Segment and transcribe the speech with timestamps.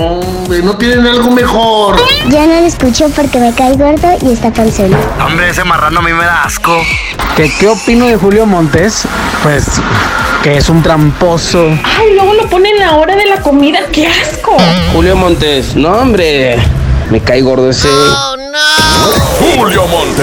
[0.00, 1.96] Hombre, no tienen algo mejor.
[2.30, 4.94] Ya no lo escucho porque me cae gordo y está panzón.
[5.24, 6.76] Hombre, ese marrano a mí me da asco.
[7.36, 9.02] ¿Qué, ¿Qué opino de Julio Montes?
[9.42, 9.66] Pues
[10.42, 11.66] que es un tramposo.
[11.82, 13.80] Ay, luego lo ponen a la hora de la comida.
[13.90, 14.56] ¡Qué asco!
[14.92, 16.58] Julio Montes, no hombre,
[17.10, 17.88] me cae gordo ese.
[19.40, 20.22] Julio Monte.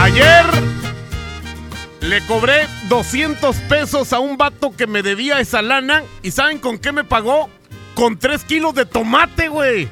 [0.00, 0.46] Ayer
[2.00, 6.04] le cobré 200 pesos a un vato que me debía esa lana.
[6.22, 7.50] ¿Y saben con qué me pagó?
[7.94, 9.88] Con 3 kilos de tomate, güey.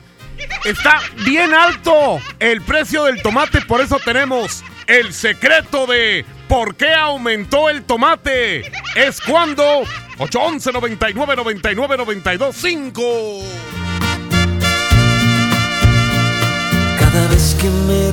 [0.65, 6.93] Está bien alto el precio del tomate, por eso tenemos el secreto de por qué
[6.93, 8.71] aumentó el tomate.
[8.95, 9.83] Es cuando
[10.19, 13.03] 811 99 99 92 5.
[16.99, 18.13] Cada vez que me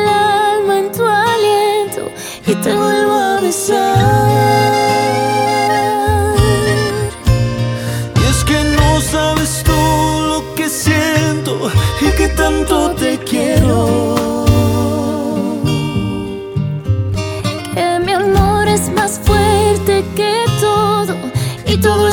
[2.63, 3.97] te vuelvo a besar.
[8.15, 14.45] Y es que no sabes tú lo que siento y que tanto te quiero.
[17.73, 21.15] Que mi amor es más fuerte que todo
[21.65, 22.10] y todo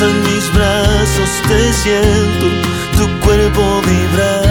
[0.00, 2.46] en mis brazos te siento
[2.96, 4.47] tu cuerpo vibrar.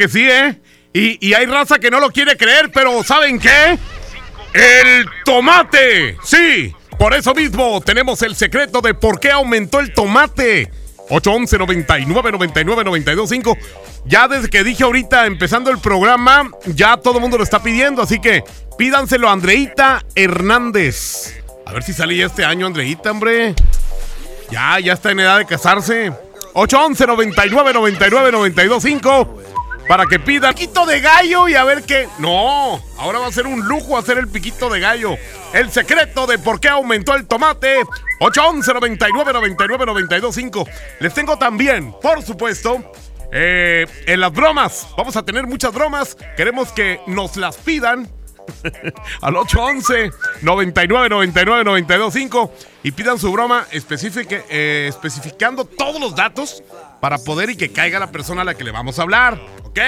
[0.00, 0.58] Que sí, ¿eh?
[0.94, 3.78] Y, y hay raza que no lo quiere creer, pero ¿saben qué?
[4.54, 6.16] El tomate.
[6.24, 10.72] Sí, por eso mismo tenemos el secreto de por qué aumentó el tomate.
[11.10, 13.58] 811 99 99 925.
[14.06, 18.00] Ya desde que dije ahorita empezando el programa, ya todo el mundo lo está pidiendo,
[18.00, 18.42] así que
[18.78, 21.42] pídanselo a Andreita Hernández.
[21.66, 23.54] A ver si sale este año Andreita, hombre.
[24.50, 26.10] Ya, ya está en edad de casarse.
[26.54, 29.49] 811 99 99 925
[29.90, 32.08] para que pida piquito de gallo y a ver qué.
[32.20, 35.16] No, ahora va a ser un lujo hacer el piquito de gallo.
[35.52, 37.82] El secreto de por qué aumentó el tomate.
[38.20, 40.64] 811 99 99 925.
[41.00, 42.92] Les tengo también, por supuesto,
[43.32, 44.86] eh, en las bromas.
[44.96, 46.16] Vamos a tener muchas bromas.
[46.36, 48.08] Queremos que nos las pidan.
[49.22, 52.52] al 811 99 99 925
[52.84, 56.62] y pidan su broma eh, especificando todos los datos
[57.00, 59.40] para poder y que caiga la persona a la que le vamos a hablar.
[59.64, 59.78] ¿Ok?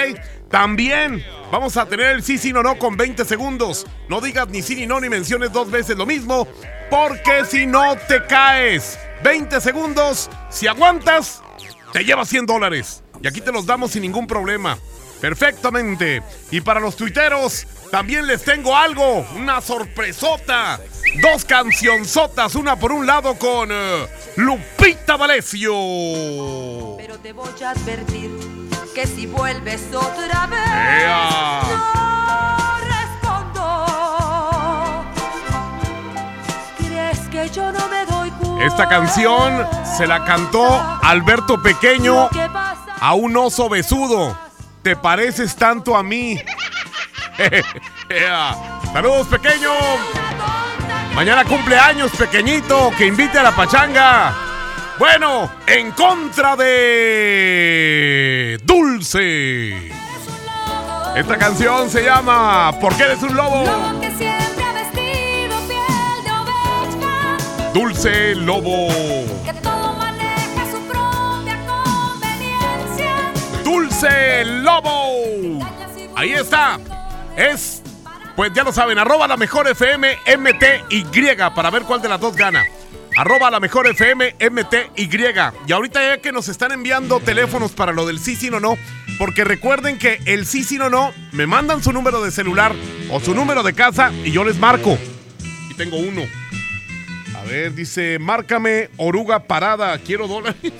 [0.51, 3.87] También vamos a tener el sí, sí, no, no con 20 segundos.
[4.09, 6.47] No digas ni sí ni no ni menciones dos veces lo mismo,
[6.91, 8.99] porque si no te caes.
[9.23, 11.43] 20 segundos, si aguantas,
[11.93, 13.03] te lleva 100 dólares.
[13.23, 14.79] Y aquí te los damos sin ningún problema.
[15.21, 16.23] Perfectamente.
[16.51, 20.81] Y para los tuiteros, también les tengo algo, una sorpresota.
[21.21, 24.07] Dos cancionzotas, una por un lado con eh,
[24.37, 25.75] Lupita D'Alessio.
[26.97, 28.31] Pero te voy a advertir
[28.95, 31.61] que si vuelves otra vez ¡Ea!
[31.95, 33.85] no respondo.
[36.79, 38.65] ¿Crees que yo no me doy cuenta?
[38.65, 39.67] Esta canción
[39.97, 42.31] se la cantó Alberto Pequeño
[43.01, 44.35] a un oso besudo.
[44.83, 46.41] Te pareces tanto a mí.
[48.09, 48.81] ¡Ea!
[48.93, 49.71] Saludos, pequeño.
[51.15, 54.35] Mañana cumpleaños, pequeñito, que invite a la pachanga.
[54.99, 57.79] Bueno, en contra de
[58.65, 59.93] Dulce.
[61.15, 63.65] Esta canción se llama ¿Por qué eres un lobo?
[67.75, 68.89] Dulce Lobo.
[69.45, 73.33] que todo maneja su propia conveniencia.
[73.65, 75.19] Dulce Lobo.
[76.15, 76.79] Ahí está.
[77.35, 77.82] Es,
[78.37, 81.07] pues ya lo saben, arroba la mejor FM MTY
[81.55, 82.65] para ver cuál de las dos gana.
[83.17, 85.11] Arroba la mejor FM MTY.
[85.67, 88.79] Y ahorita ya que nos están enviando teléfonos para lo del sí, sí, no, no.
[89.19, 92.75] Porque recuerden que el sí, sí, no, no, me mandan su número de celular
[93.11, 94.99] o su número de casa y yo les marco.
[95.71, 96.23] Y tengo uno.
[97.37, 100.73] A ver, dice, márcame oruga parada, quiero dólares.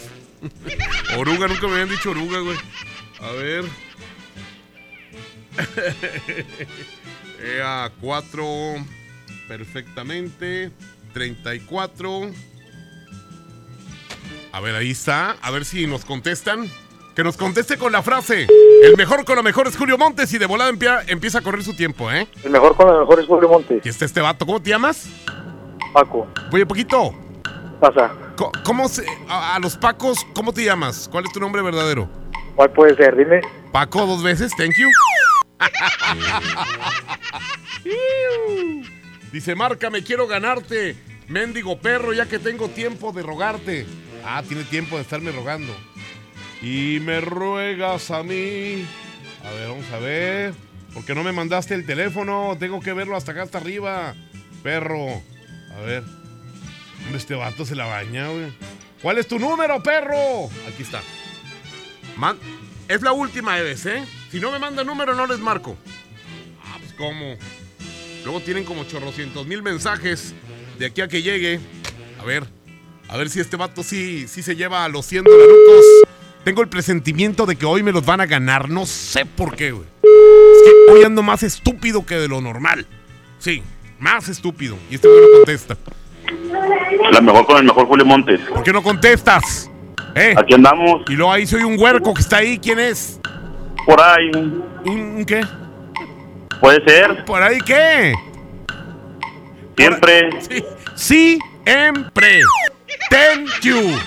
[1.19, 2.57] oruga, nunca me habían dicho oruga, güey.
[3.21, 3.65] A ver.
[7.43, 8.45] Ea, 4.
[9.49, 10.71] Perfectamente.
[11.13, 12.31] 34.
[14.53, 15.37] A ver, ahí está.
[15.43, 16.69] A ver si nos contestan.
[17.15, 18.47] Que nos conteste con la frase.
[18.83, 20.71] El mejor con lo mejor es Julio Montes y de volada
[21.09, 22.27] empieza a correr su tiempo, ¿eh?
[22.43, 23.85] El mejor con lo mejor es Julio Montes.
[23.85, 24.47] Y está este vato.
[24.47, 25.09] ¿Cómo te llamas?
[25.93, 26.27] Paco.
[26.51, 27.15] Oye, poquito.
[27.81, 28.13] Pasa.
[28.65, 31.09] ¿Cómo se, a, a los Pacos, cómo te llamas?
[31.13, 32.09] ¿Cuál es tu nombre verdadero?
[32.57, 33.17] ¿Cuál puede ser?
[33.17, 33.41] Dime.
[33.73, 34.89] Paco dos veces, thank you.
[39.33, 40.97] Dice, márcame, quiero ganarte.
[41.29, 43.87] Mendigo perro, ya que tengo tiempo de rogarte.
[44.25, 45.75] Ah, tiene tiempo de estarme rogando.
[46.61, 48.87] Y me ruegas a mí.
[49.45, 50.55] A ver, vamos a ver.
[50.93, 52.57] ¿Por qué no me mandaste el teléfono?
[52.59, 54.15] Tengo que verlo hasta acá, hasta arriba.
[54.63, 55.23] Perro.
[55.77, 56.05] A ver.
[57.15, 58.53] Este vato se la baña, güey.
[59.01, 60.47] ¿Cuál es tu número, perro?
[60.69, 61.01] Aquí está.
[62.17, 62.39] Man-
[62.89, 64.05] es la última vez, ¿eh?
[64.33, 65.77] Si no me manda número, no les marco.
[66.65, 67.37] Ah, pues cómo.
[68.25, 70.35] Luego tienen como chorrocientos mil mensajes
[70.79, 71.61] de aquí a que llegue.
[72.19, 72.45] A ver,
[73.11, 75.85] a ver si este vato sí, sí se lleva a los 100 dolarucos.
[76.45, 78.71] Tengo el presentimiento de que hoy me los van a ganar.
[78.71, 79.87] No sé por qué, güey.
[80.03, 82.87] Es que hoy ando más estúpido que de lo normal.
[83.39, 83.63] Sí,
[83.99, 84.79] más estúpido.
[84.91, 85.77] Y este güey no contesta.
[87.13, 88.41] La mejor con el mejor Julio Montes.
[88.49, 89.71] ¿Por qué no contestas?
[90.15, 90.33] ¿Eh?
[90.39, 91.03] Aquí andamos.
[91.11, 92.59] Y luego ahí soy un huerco que está ahí.
[92.59, 93.21] ¿Quién es?
[93.87, 94.31] Por ahí.
[94.85, 95.45] ¿Un, qué?
[96.61, 97.25] Puede ser.
[97.25, 98.15] ¿Por ahí qué?
[99.77, 100.31] Siempre.
[100.95, 102.43] Sí, siempre.
[103.11, 103.99] Thank you.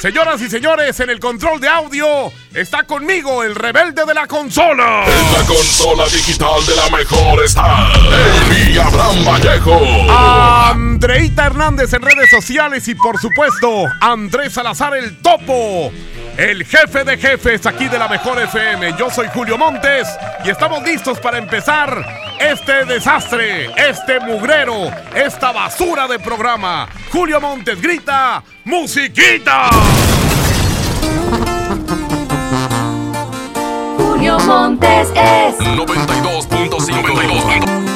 [0.00, 5.04] Señoras y señores, en el control de audio está conmigo el rebelde de la consola.
[5.06, 7.90] En la consola digital de la mejor está
[8.54, 9.80] el Abraham Vallejo.
[10.10, 15.90] Andreita Hernández en redes sociales y por supuesto Andrés Salazar el Topo,
[16.36, 18.94] el jefe de jefes aquí de la Mejor FM.
[18.98, 20.06] Yo soy Julio Montes
[20.44, 22.04] y estamos listos para empezar
[22.38, 26.90] este desastre, este mugrero, esta basura de programa.
[27.10, 29.70] Julio Montes grita, musiquita.
[33.96, 37.95] Julio Montes es 92.5.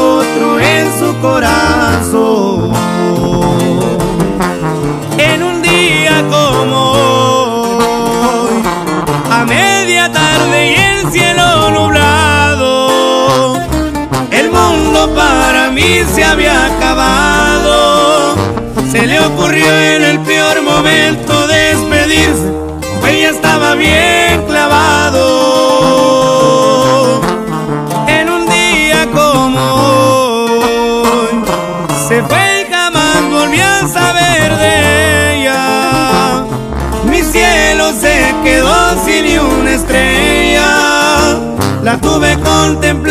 [15.09, 18.35] para mí se había acabado.
[18.91, 22.61] Se le ocurrió en el peor momento despedirse
[23.11, 25.21] ella estaba bien clavado
[28.07, 31.43] en un día como hoy.
[32.07, 36.45] Se fue y jamás volví a saber de ella.
[37.05, 40.69] Mi cielo se quedó sin ni una estrella.
[41.83, 43.10] La tuve prioridades.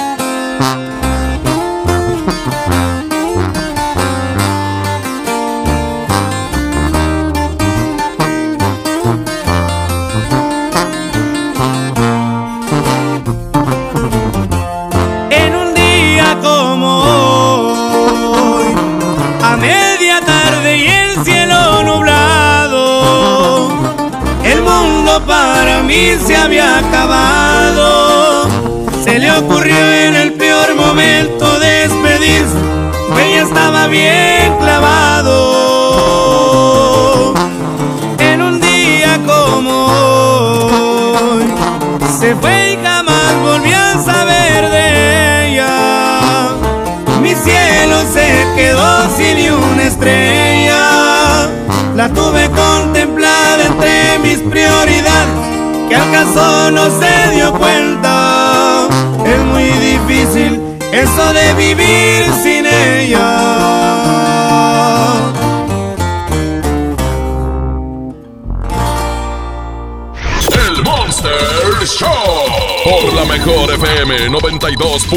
[33.51, 35.33] Estaba bien clavado.
[38.17, 41.43] En un día como hoy,
[42.17, 46.53] se fue y jamás volvió a saber de ella.
[47.21, 51.49] Mi cielo se quedó sin una estrella.
[51.95, 55.27] La tuve contemplada entre mis prioridades,
[55.89, 58.87] que al caso no se dio cuenta.
[59.25, 63.37] Es muy difícil eso de vivir sin ella.
[70.67, 72.45] El Monster Show.
[72.83, 75.07] Por la mejor FM 92.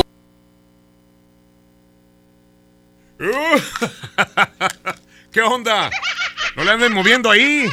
[5.33, 5.91] ¿Qué onda?
[6.57, 7.69] No le anden moviendo ahí.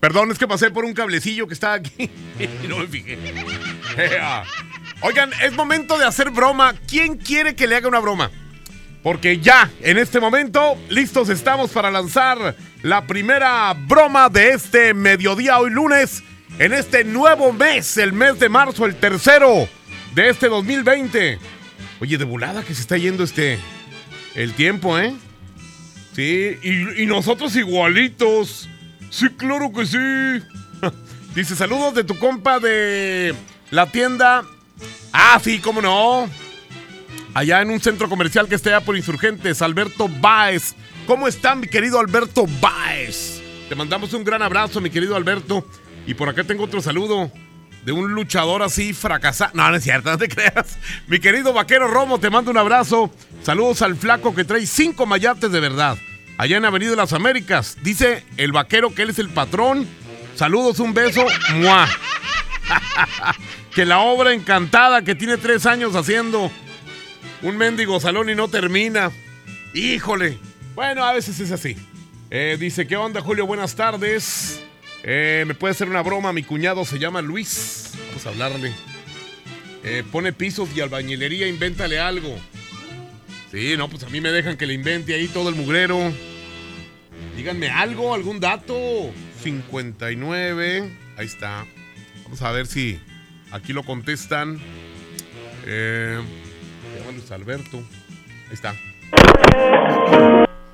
[0.00, 3.18] Perdón, es que pasé por un cablecillo que está aquí y no me fijé.
[5.00, 6.74] Oigan, es momento de hacer broma.
[6.88, 8.30] ¿Quién quiere que le haga una broma?
[9.02, 15.58] Porque ya, en este momento, listos estamos para lanzar la primera broma de este mediodía
[15.58, 16.24] hoy lunes,
[16.58, 19.68] en este nuevo mes, el mes de marzo, el tercero
[20.16, 21.38] de este 2020.
[22.00, 23.60] Oye, de volada que se está yendo este,
[24.34, 25.14] el tiempo, ¿eh?
[26.16, 28.68] Sí, y, y nosotros igualitos.
[29.10, 29.96] Sí, claro que sí.
[31.36, 33.32] Dice, saludos de tu compa de
[33.70, 34.42] la tienda.
[35.12, 36.28] Ah, sí, cómo no.
[37.34, 40.74] Allá en un centro comercial que está allá por Insurgentes, Alberto Baez.
[41.06, 43.42] ¿Cómo está mi querido Alberto Baez?
[43.68, 45.66] Te mandamos un gran abrazo, mi querido Alberto.
[46.06, 47.30] Y por acá tengo otro saludo
[47.84, 49.52] de un luchador así fracasado.
[49.54, 50.78] No, no es cierto, no te creas.
[51.06, 53.12] Mi querido vaquero Romo, te mando un abrazo.
[53.42, 55.96] Saludos al flaco que trae cinco mayates de verdad.
[56.38, 57.76] Allá en Avenida de las Américas.
[57.82, 59.86] Dice el vaquero que él es el patrón.
[60.34, 61.26] Saludos, un beso.
[61.54, 61.88] ¡Mua!
[63.78, 66.50] que la obra encantada que tiene tres años haciendo
[67.42, 69.12] un mendigo salón y no termina.
[69.72, 70.36] Híjole.
[70.74, 71.76] Bueno, a veces es así.
[72.28, 73.46] Eh, dice, ¿qué onda, Julio?
[73.46, 74.60] Buenas tardes.
[75.04, 76.32] Eh, ¿Me puede hacer una broma?
[76.32, 77.92] Mi cuñado se llama Luis.
[78.08, 78.72] Vamos a hablarle.
[79.84, 82.36] Eh, pone pisos y albañilería, invéntale algo.
[83.52, 86.12] Sí, no, pues a mí me dejan que le invente ahí todo el mugrero.
[87.36, 88.74] Díganme algo, algún dato.
[89.40, 90.90] 59.
[91.16, 91.64] Ahí está.
[92.24, 92.98] Vamos a ver si
[93.52, 94.58] aquí lo contestan.
[95.66, 96.18] Eh,
[97.12, 97.78] Luis Alberto.
[97.78, 98.74] Ahí está.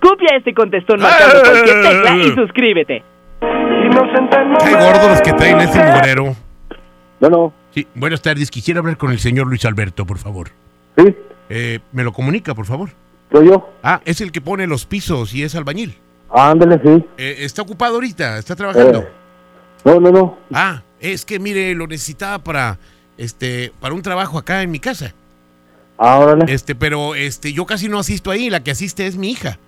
[0.00, 3.02] Copia este contestón marcando cualquier tecla y suscríbete.
[3.40, 6.36] Qué gordos los que traen ese mugrero.
[7.20, 7.52] Bueno.
[7.72, 8.50] Sí, buenas tardes.
[8.50, 10.48] Quisiera hablar con el señor Luis Alberto, por favor.
[10.96, 11.14] Sí.
[11.48, 12.90] Eh, ¿Me lo comunica, por favor?
[13.32, 13.72] Soy yo.
[13.82, 15.96] Ah, es el que pone los pisos y es albañil.
[16.30, 17.04] Ándale, sí.
[17.16, 18.38] Eh, ¿Está ocupado ahorita?
[18.38, 19.00] ¿Está trabajando?
[19.00, 19.08] Eh,
[19.84, 20.38] no, no, no.
[20.52, 22.78] Ah, es que mire, lo necesitaba para
[23.18, 25.14] este para un trabajo acá en mi casa.
[25.98, 26.52] Ah, órale.
[26.52, 29.58] Este, pero este yo casi no asisto ahí, la que asiste es mi hija.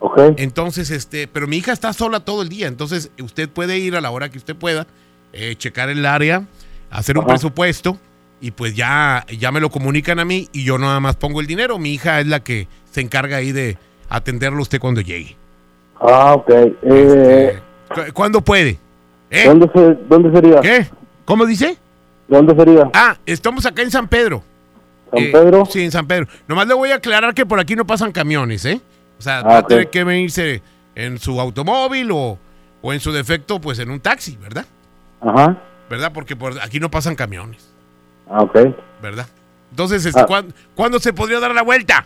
[0.00, 0.18] Ok.
[0.36, 4.00] Entonces, este, pero mi hija está sola todo el día, entonces usted puede ir a
[4.00, 4.86] la hora que usted pueda,
[5.32, 6.44] eh, checar el área,
[6.90, 7.96] hacer un presupuesto
[8.40, 11.46] y pues ya, ya me lo comunican a mí y yo nada más pongo el
[11.46, 11.78] dinero.
[11.78, 15.36] Mi hija es la que se encarga ahí de atenderlo usted cuando llegue.
[16.00, 16.50] Ah, ok.
[16.82, 17.60] Eh,
[17.94, 18.78] ¿Cu- ¿Cuándo puede?
[19.32, 19.44] ¿Eh?
[19.46, 20.60] ¿dónde, se- ¿Dónde sería?
[20.60, 20.86] ¿Qué?
[21.24, 21.76] ¿Cómo dice?
[22.28, 22.90] ¿Dónde sería?
[22.94, 24.42] Ah, estamos acá en San Pedro.
[25.10, 25.64] ¿San Eh, Pedro?
[25.66, 26.26] Sí, en San Pedro.
[26.46, 28.80] Nomás le voy a aclarar que por aquí no pasan camiones, ¿eh?
[29.18, 30.62] O sea, Ah, va a tener que venirse
[30.94, 32.38] en su automóvil o,
[32.82, 34.66] o en su defecto, pues en un taxi, ¿verdad?
[35.20, 35.56] Ajá.
[35.88, 36.12] ¿Verdad?
[36.12, 37.68] Porque por aquí no pasan camiones,
[38.30, 38.58] Ah, ok.
[39.02, 39.26] ¿verdad?
[39.70, 40.26] Entonces, este, Ah.
[40.26, 42.04] ¿cuán- ¿cuándo se podría dar la vuelta?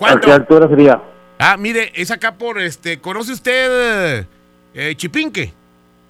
[0.00, 1.00] ¿A qué altura sería?
[1.38, 4.26] Ah, mire, es acá por, este, ¿conoce usted
[4.74, 5.52] eh, Chipinque?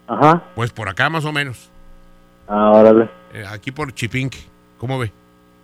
[0.06, 0.42] Ajá.
[0.54, 1.70] Pues por acá más o menos.
[2.48, 3.08] Ah, órale.
[3.32, 4.38] Eh, aquí por Chipinque.
[4.78, 5.12] ¿Cómo ve?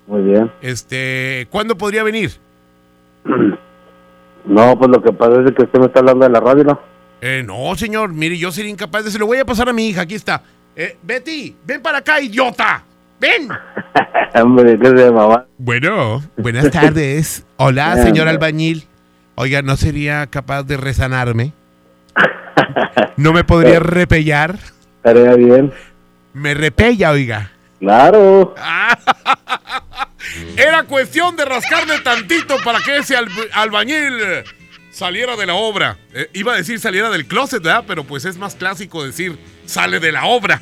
[0.07, 0.51] Muy bien.
[0.63, 2.33] Este, ¿cuándo podría venir?
[4.45, 6.81] No, pues lo que pasa es que usted me está hablando de la radio, ¿no?
[7.21, 9.11] Eh, no, señor, mire, yo sería incapaz de...
[9.11, 10.43] Se lo voy a pasar a mi hija, aquí está.
[10.75, 12.83] Eh, Betty, ven para acá, idiota.
[13.21, 13.49] Ven.
[14.43, 15.45] Hombre, ¿qué se mamá?
[15.59, 17.45] Bueno, buenas tardes.
[17.57, 18.87] Hola, señor albañil.
[19.35, 21.53] Oiga, ¿no sería capaz de resanarme?
[23.17, 24.59] ¿No me podría repellar?
[24.97, 25.73] Estaría bien.
[26.35, 27.51] Me repella, oiga.
[27.81, 28.55] Claro.
[30.57, 34.19] Era cuestión de rascarle tantito para que ese alb- albañil
[34.91, 35.97] saliera de la obra.
[36.13, 37.85] Eh, iba a decir saliera del closet, ¿verdad?
[37.87, 40.61] Pero pues es más clásico decir sale de la obra.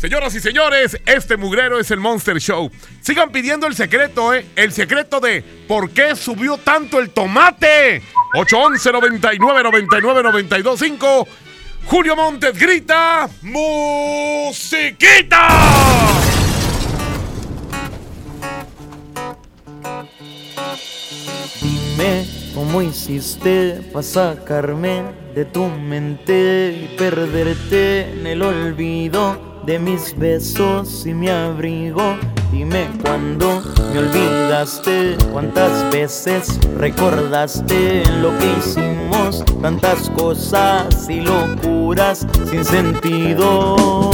[0.00, 2.70] Señoras y señores, este mugrero es el Monster Show.
[3.02, 4.46] Sigan pidiendo el secreto, ¿eh?
[4.56, 8.00] El secreto de por qué subió tanto el tomate.
[8.34, 11.28] 811 99 99 92 5.
[11.84, 15.48] Julio Montes grita ¡Musiquita!
[21.60, 25.02] Dime cómo hiciste para sacarme
[25.34, 32.16] de tu mente y perderte en el olvido de mis besos y mi abrigo.
[32.52, 42.64] Dime cuándo me olvidaste, cuántas veces recordaste lo que hicimos, tantas cosas y locuras sin
[42.64, 44.10] sentido.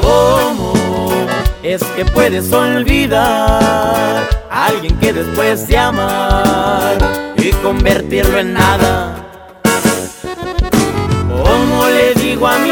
[0.00, 0.72] ¿Cómo
[1.62, 6.98] es que puedes olvidar a alguien que después de amar
[7.36, 9.16] y convertirlo en nada?
[11.28, 12.71] ¿Cómo le digo a mis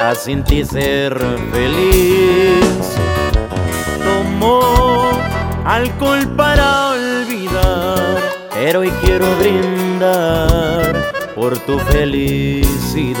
[0.00, 1.14] a sin ti ser
[1.52, 2.96] feliz.
[4.02, 5.10] Tomo
[5.64, 8.18] alcohol para olvidar,
[8.54, 13.20] pero hoy quiero brindar por tu felicidad.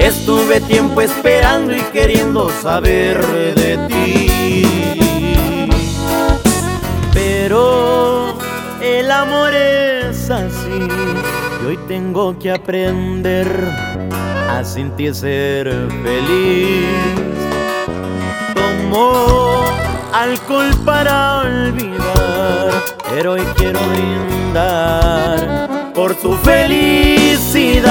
[0.00, 3.20] Estuve tiempo esperando y queriendo saber
[3.54, 4.64] de ti.
[7.12, 8.38] Pero
[8.80, 10.88] el amor es así
[11.62, 13.46] y hoy tengo que aprender
[14.48, 15.68] a sentir ser
[16.02, 16.86] feliz.
[18.54, 19.64] Tomo
[20.14, 27.90] alcohol para olvidar, pero hoy quiero brindar por su felicidad.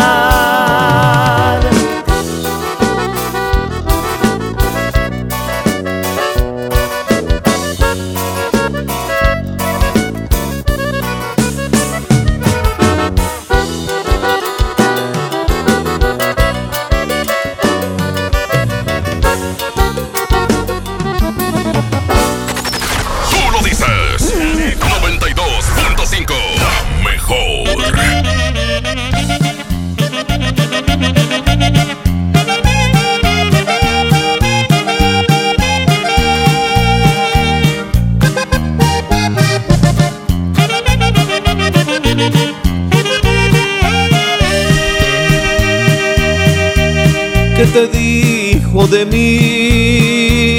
[48.90, 50.58] De mí?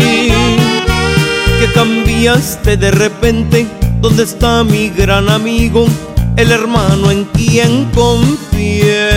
[1.59, 3.67] Que cambiaste de repente.
[4.01, 5.87] ¿Dónde está mi gran amigo?
[6.37, 9.11] El hermano en quien confié.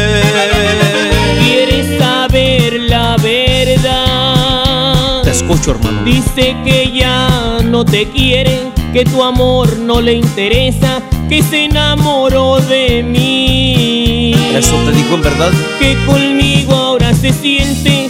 [1.39, 5.21] ¿Quieres saber la verdad?
[5.23, 6.03] Te escucho, hermano.
[6.03, 12.59] Dice que ya no te quiere, que tu amor no le interesa, que se enamoró
[12.59, 14.33] de mí.
[14.55, 15.51] ¿Eso te dijo en verdad?
[15.79, 18.09] Que conmigo ahora se siente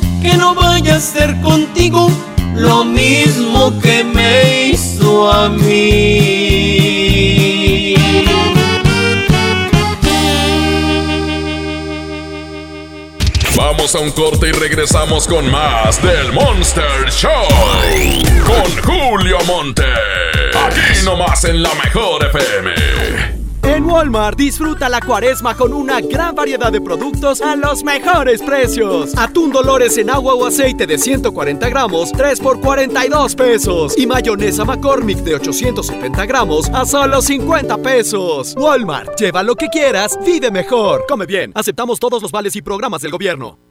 [0.21, 2.09] que no vaya a ser contigo
[2.55, 6.61] lo mismo que me hizo a mí.
[13.55, 17.47] Vamos a un corte y regresamos con más del Monster Show.
[18.45, 19.85] Con Julio Monte.
[20.53, 23.00] Aquí nomás en la mejor FM.
[23.91, 29.11] Walmart disfruta la cuaresma con una gran variedad de productos a los mejores precios.
[29.17, 33.97] Atún Dolores en agua o aceite de 140 gramos, 3 por 42 pesos.
[33.97, 38.55] Y mayonesa McCormick de 870 gramos a solo 50 pesos.
[38.57, 41.05] Walmart, lleva lo que quieras, vive mejor.
[41.09, 43.70] Come bien, aceptamos todos los vales y programas del gobierno.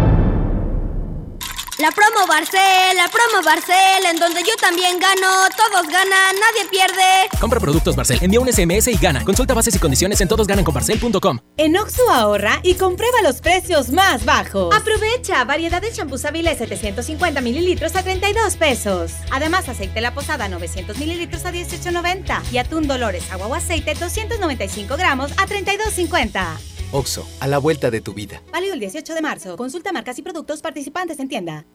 [1.81, 7.27] La promo Barcel, la promo Barcel, en donde yo también gano, todos ganan, nadie pierde.
[7.39, 9.25] Compra productos Barcel, envía un SMS y gana.
[9.25, 11.39] Consulta bases y condiciones en todosgananconbarcel.com.
[11.57, 14.75] En Oxo ahorra y comprueba los precios más bajos.
[14.75, 19.13] Aprovecha variedad de champús Avilés 750 mililitros a 32 pesos.
[19.31, 24.97] Además, aceite La Posada 900 mililitros a 18.90 y atún Dolores agua o aceite 295
[24.97, 26.70] gramos a 32.50.
[26.91, 28.41] Oxo, a la vuelta de tu vida.
[28.51, 29.55] Válido el 18 de marzo.
[29.57, 31.65] Consulta marcas y productos participantes en tienda.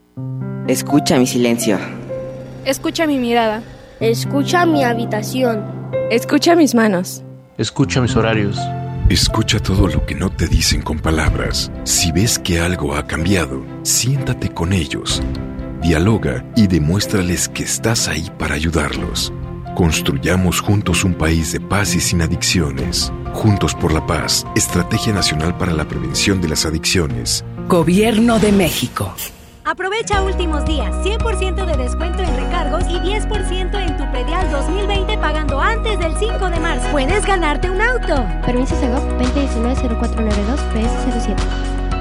[0.68, 1.78] Escucha mi silencio.
[2.64, 3.62] Escucha mi mirada.
[4.00, 5.64] Escucha mi habitación.
[6.10, 7.22] Escucha mis manos.
[7.56, 8.58] Escucha mis horarios.
[9.08, 11.70] Escucha todo lo que no te dicen con palabras.
[11.84, 15.22] Si ves que algo ha cambiado, siéntate con ellos.
[15.80, 19.32] Dialoga y demuéstrales que estás ahí para ayudarlos.
[19.76, 23.12] Construyamos juntos un país de paz y sin adicciones.
[23.34, 27.44] Juntos por la paz, Estrategia Nacional para la Prevención de las Adicciones.
[27.68, 29.14] Gobierno de México.
[29.66, 35.60] Aprovecha últimos días, 100% de descuento en recargos y 10% en tu predial 2020 pagando
[35.60, 36.88] antes del 5 de marzo.
[36.90, 38.26] Puedes ganarte un auto.
[38.46, 41.36] Permiso Segov 2019-0492 PS07.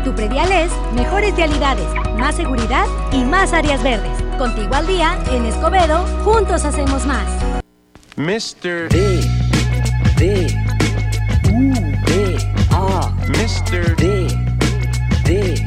[0.05, 4.17] Tu predial es mejores vialidades, más seguridad y más áreas verdes.
[4.37, 7.25] Contigo al día, en Escobedo, juntos hacemos más.
[8.17, 8.87] Mr.
[8.87, 9.19] D.
[10.17, 10.47] D.
[11.51, 11.73] U.
[12.05, 12.37] D.
[12.71, 13.11] A.
[13.27, 13.93] Mr.
[13.97, 14.27] D.
[15.25, 15.59] D.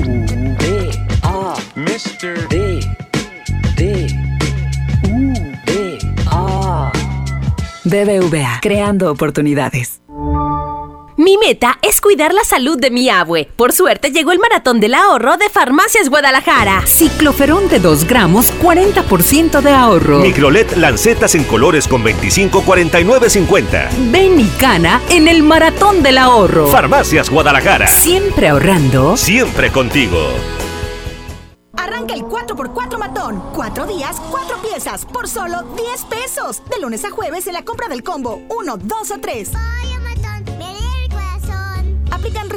[0.00, 0.26] U.
[0.56, 0.90] D.
[1.22, 1.56] A.
[1.76, 2.48] Mr.
[2.48, 2.80] D.
[3.76, 4.08] D.
[5.04, 5.34] U.
[5.66, 5.98] D.
[6.30, 6.90] A.
[7.84, 10.00] BBVA, creando oportunidades.
[11.20, 13.46] Mi meta es cuidar la salud de mi abue.
[13.54, 16.86] Por suerte llegó el maratón del ahorro de Farmacias Guadalajara.
[16.86, 20.20] Cicloferón de 2 gramos, 40% de ahorro.
[20.20, 23.90] Microlet lancetas en colores con 25, 49, 50.
[24.10, 26.68] Ven y cana en el maratón del ahorro.
[26.68, 27.86] Farmacias Guadalajara.
[27.86, 29.14] Siempre ahorrando.
[29.18, 30.26] Siempre contigo.
[31.76, 33.42] Arranca el 4x4 matón.
[33.54, 36.62] Cuatro días, cuatro piezas, por solo 10 pesos.
[36.70, 39.50] De lunes a jueves en la compra del combo 1, 2 o 3.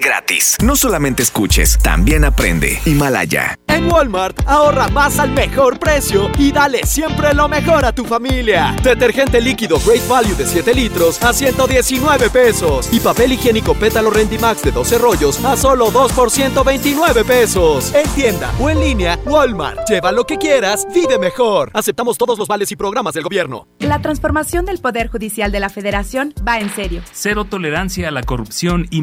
[0.00, 0.56] gratis.
[0.62, 2.80] No solamente escuches, también aprende.
[2.84, 3.58] Himalaya.
[3.68, 8.74] En Walmart, ahorra más al mejor precio y dale siempre lo mejor a tu familia.
[8.82, 12.88] Detergente líquido Great Value de 7 litros a 119 pesos.
[12.92, 17.92] Y papel higiénico Pétalo Rendimax de 12 rollos a solo 2 por 129 pesos.
[17.94, 19.88] En tienda o en línea, Walmart.
[19.88, 21.70] Lleva lo que quieras, vive mejor.
[21.74, 23.68] Aceptamos todos los vales y programas del gobierno.
[23.80, 27.02] La transformación del Poder Judicial de la Federación va en serio.
[27.12, 29.02] Cero tolerancia a la corrupción y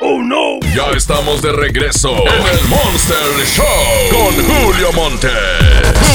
[0.00, 0.60] ¡Oh no!
[0.74, 3.64] Ya estamos de regreso en el Monster Show
[4.10, 5.28] con Julio Monte.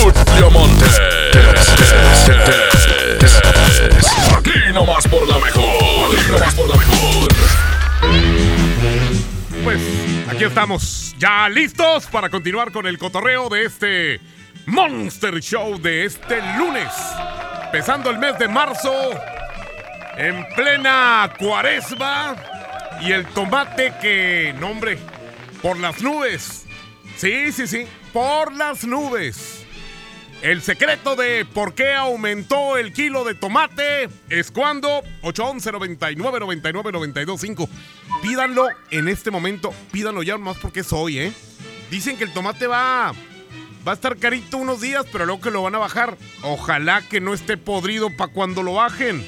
[0.01, 0.85] Julio Monte.
[4.37, 6.15] Aquí nomás por la mejor.
[6.15, 7.29] Aquí nomás por la mejor.
[9.63, 9.81] Pues
[10.29, 14.21] aquí estamos, ya listos para continuar con el cotorreo de este
[14.65, 16.91] Monster Show de este lunes.
[17.65, 18.93] Empezando el mes de marzo,
[20.17, 22.35] en plena cuaresma.
[23.01, 24.97] Y el tomate que, no hombre,
[25.61, 26.65] por las nubes.
[27.17, 29.65] Sí, sí, sí, por las nubes.
[30.41, 36.91] El secreto de por qué aumentó el kilo de tomate es cuando 811 99 99
[36.93, 37.69] 92 5.
[38.21, 41.33] Pídanlo en este momento, pídanlo ya más porque es hoy, ¿eh?
[41.91, 43.13] Dicen que el tomate va
[43.87, 46.17] va a estar carito unos días, pero luego que lo van a bajar.
[46.43, 49.25] Ojalá que no esté podrido para cuando lo bajen.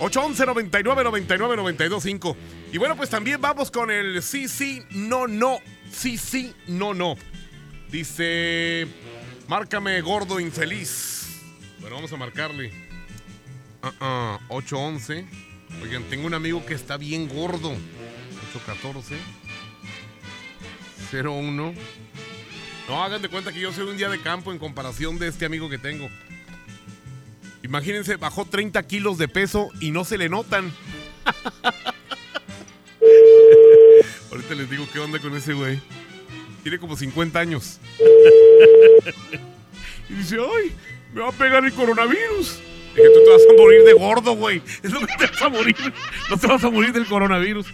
[0.00, 2.36] 811 99 99 92 5.
[2.72, 5.58] Y bueno, pues también vamos con el sí, sí, no, no.
[5.92, 7.16] Sí, sí, no, no.
[7.90, 8.88] Dice.
[9.46, 11.42] Márcame, gordo infeliz.
[11.80, 12.72] Bueno, vamos a marcarle.
[13.82, 15.26] Ah, ah, 811.
[15.82, 17.72] Oigan, tengo un amigo que está bien gordo.
[18.54, 19.16] 814.
[21.12, 21.74] 01.
[22.88, 25.44] No, hagan de cuenta que yo soy un día de campo en comparación de este
[25.44, 26.08] amigo que tengo.
[27.62, 30.72] Imagínense, bajó 30 kilos de peso y no se le notan.
[34.32, 35.78] Ahorita les digo qué onda con ese güey.
[36.62, 37.78] Tiene como 50 años.
[40.08, 40.72] y dice, ay,
[41.12, 42.58] me va a pegar el coronavirus.
[42.96, 44.62] Dije, tú te vas a morir de gordo, güey.
[44.82, 45.76] Es lo que te vas a morir.
[46.30, 47.66] No te vas a morir del coronavirus.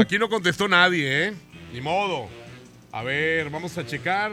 [0.00, 1.34] Aquí no contestó nadie, ¿eh?
[1.72, 2.28] Ni modo.
[2.90, 4.32] A ver, vamos a checar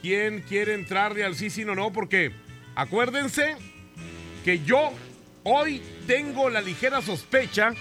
[0.00, 2.32] quién quiere entrarle al sí, sí, no, no, porque
[2.74, 3.56] acuérdense
[4.46, 4.92] que yo
[5.42, 7.74] hoy tengo la ligera sospecha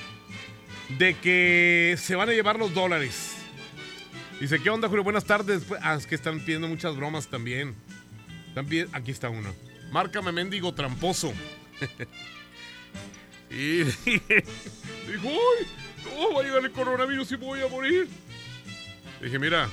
[0.90, 3.36] de que se van a llevar los dólares.
[4.40, 5.04] Dice, ¿qué onda, Julio?
[5.04, 5.64] Buenas tardes.
[5.82, 7.76] Ah, es que están pidiendo muchas bromas también.
[8.48, 9.54] Están Aquí está uno.
[9.92, 11.34] Márcame, mendigo tramposo.
[13.50, 15.68] y dijo, ¡ay!
[16.04, 18.08] No, va a llegar el coronavirus y voy a morir.
[19.22, 19.70] Dije, mira,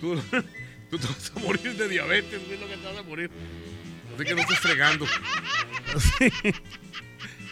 [0.00, 0.14] tú,
[0.90, 3.30] tú te vas a morir de diabetes, lo que te vas a morir.
[4.14, 5.06] Así que no estés fregando.
[5.94, 6.32] Así.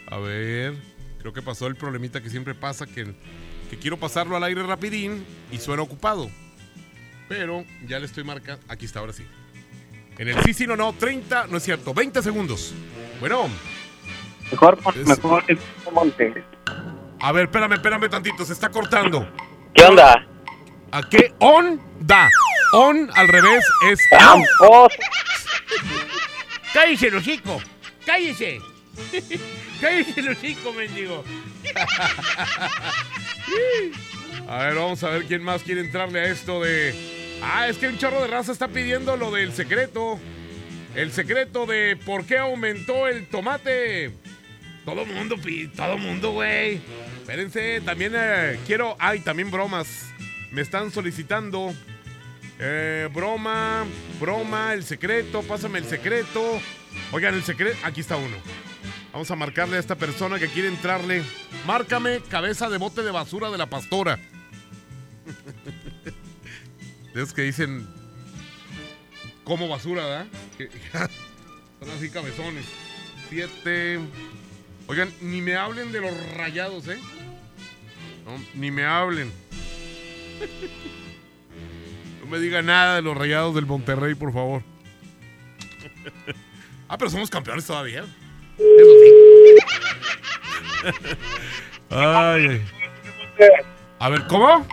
[0.07, 0.75] A ver,
[1.25, 3.15] creo que pasó el problemita que siempre pasa, que,
[3.71, 6.31] que quiero pasarlo al aire rapidín y suena ocupado.
[7.31, 8.63] Pero ya le estoy marcando.
[8.69, 9.25] Aquí está, ahora sí.
[10.19, 12.75] En el sí, sí, no, no, 30, no es cierto, 20 segundos.
[13.21, 13.49] Bueno,
[14.51, 15.59] Mejor, Es- mejor el
[15.95, 16.45] monte.
[17.21, 19.27] a ver, espérame, espérame tantito, se está cortando.
[19.73, 20.27] ¿Qué onda?
[20.93, 22.29] ¿A qué on da?
[22.75, 24.89] On al revés es Tramposo.
[26.75, 27.63] ¡Cállese el hocico!
[28.05, 28.61] ¡Cállese!
[29.81, 31.25] ¡Cállese el hocico, mendigo!
[34.49, 36.95] a ver, vamos a ver quién más quiere entrarle a esto de...
[37.43, 40.19] Ah, es que un chorro de raza está pidiendo lo del secreto.
[40.95, 44.13] El secreto de por qué aumentó el tomate.
[44.85, 45.37] Todo mundo,
[45.77, 46.81] todo mundo, güey.
[47.21, 48.97] Espérense, también eh, quiero...
[48.99, 50.07] Ay, también bromas.
[50.53, 51.75] Me están solicitando...
[52.59, 53.85] Eh, broma,
[54.21, 56.61] broma, el secreto, pásame el secreto.
[57.13, 58.37] Oigan, el secreto, aquí está uno.
[59.15, 61.23] Vamos a marcarle a esta persona que quiere entrarle.
[61.69, 64.19] Márcame cabeza de bote de basura de la pastora.
[67.15, 67.87] Esos que dicen
[69.45, 70.27] como basura, ¿verdad?
[71.79, 72.67] Son así cabezones.
[73.29, 74.01] Siete.
[74.89, 76.99] Oigan, ni me hablen de los rayados, ¿eh?
[78.25, 79.31] No, ni me hablen.
[82.21, 84.65] No me diga nada de los rayados del Monterrey, por favor.
[86.89, 88.05] ah, pero somos campeones todavía.
[88.59, 89.15] Eso sí.
[91.91, 92.63] Ay.
[93.99, 94.67] A ver, ¿cómo?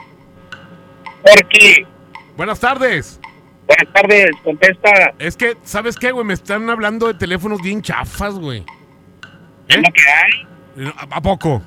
[1.24, 1.86] Porque.
[2.36, 3.20] Buenas tardes.
[3.68, 5.14] Buenas tardes, contesta.
[5.20, 6.26] Es que, ¿sabes qué, güey?
[6.26, 8.66] Me están hablando de teléfonos bien chafas, güey.
[9.68, 10.92] ¿Es lo que hay?
[10.98, 11.62] ¿A, a poco?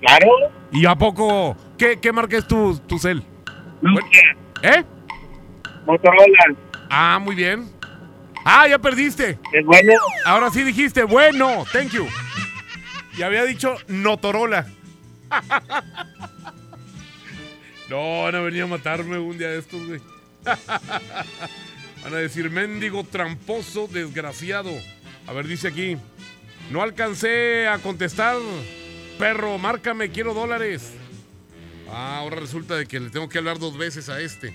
[0.00, 0.28] Claro.
[0.70, 1.56] ¿Y a poco?
[1.78, 3.24] ¿Qué, qué marca es tu, tu cel?
[4.62, 4.84] ¿Eh?
[5.86, 6.54] Motorola.
[6.88, 7.68] Ah, muy bien.
[8.44, 9.38] Ah, ya perdiste.
[9.52, 9.92] Es bueno.
[10.24, 12.06] Ahora sí dijiste, bueno, thank you.
[13.16, 14.66] Y había dicho Notorola.
[17.88, 20.00] no, van a venir a matarme un día de estos, güey.
[22.02, 24.72] Van a decir, mendigo tramposo, desgraciado.
[25.28, 25.96] A ver, dice aquí.
[26.70, 28.38] No alcancé a contestar.
[29.18, 30.94] Perro, márcame, quiero dólares.
[31.88, 34.52] Ah, ahora resulta de que le tengo que hablar dos veces a este.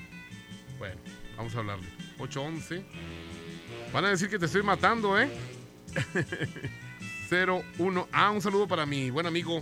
[0.78, 1.00] Bueno,
[1.38, 1.88] vamos a hablarle.
[2.18, 2.84] 811.
[3.94, 5.30] Van a decir que te estoy matando, ¿eh?
[7.30, 8.08] 01.
[8.12, 9.60] Ah, un saludo para mi buen amigo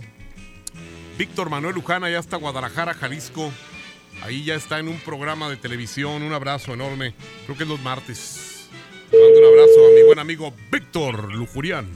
[1.18, 3.50] Víctor Manuel Luján, allá hasta Guadalajara, Jalisco.
[4.22, 6.22] Ahí ya está en un programa de televisión.
[6.22, 7.14] Un abrazo enorme.
[7.44, 8.68] Creo que es los martes.
[9.12, 11.86] Mando un abrazo a mi buen amigo Víctor Lujurián.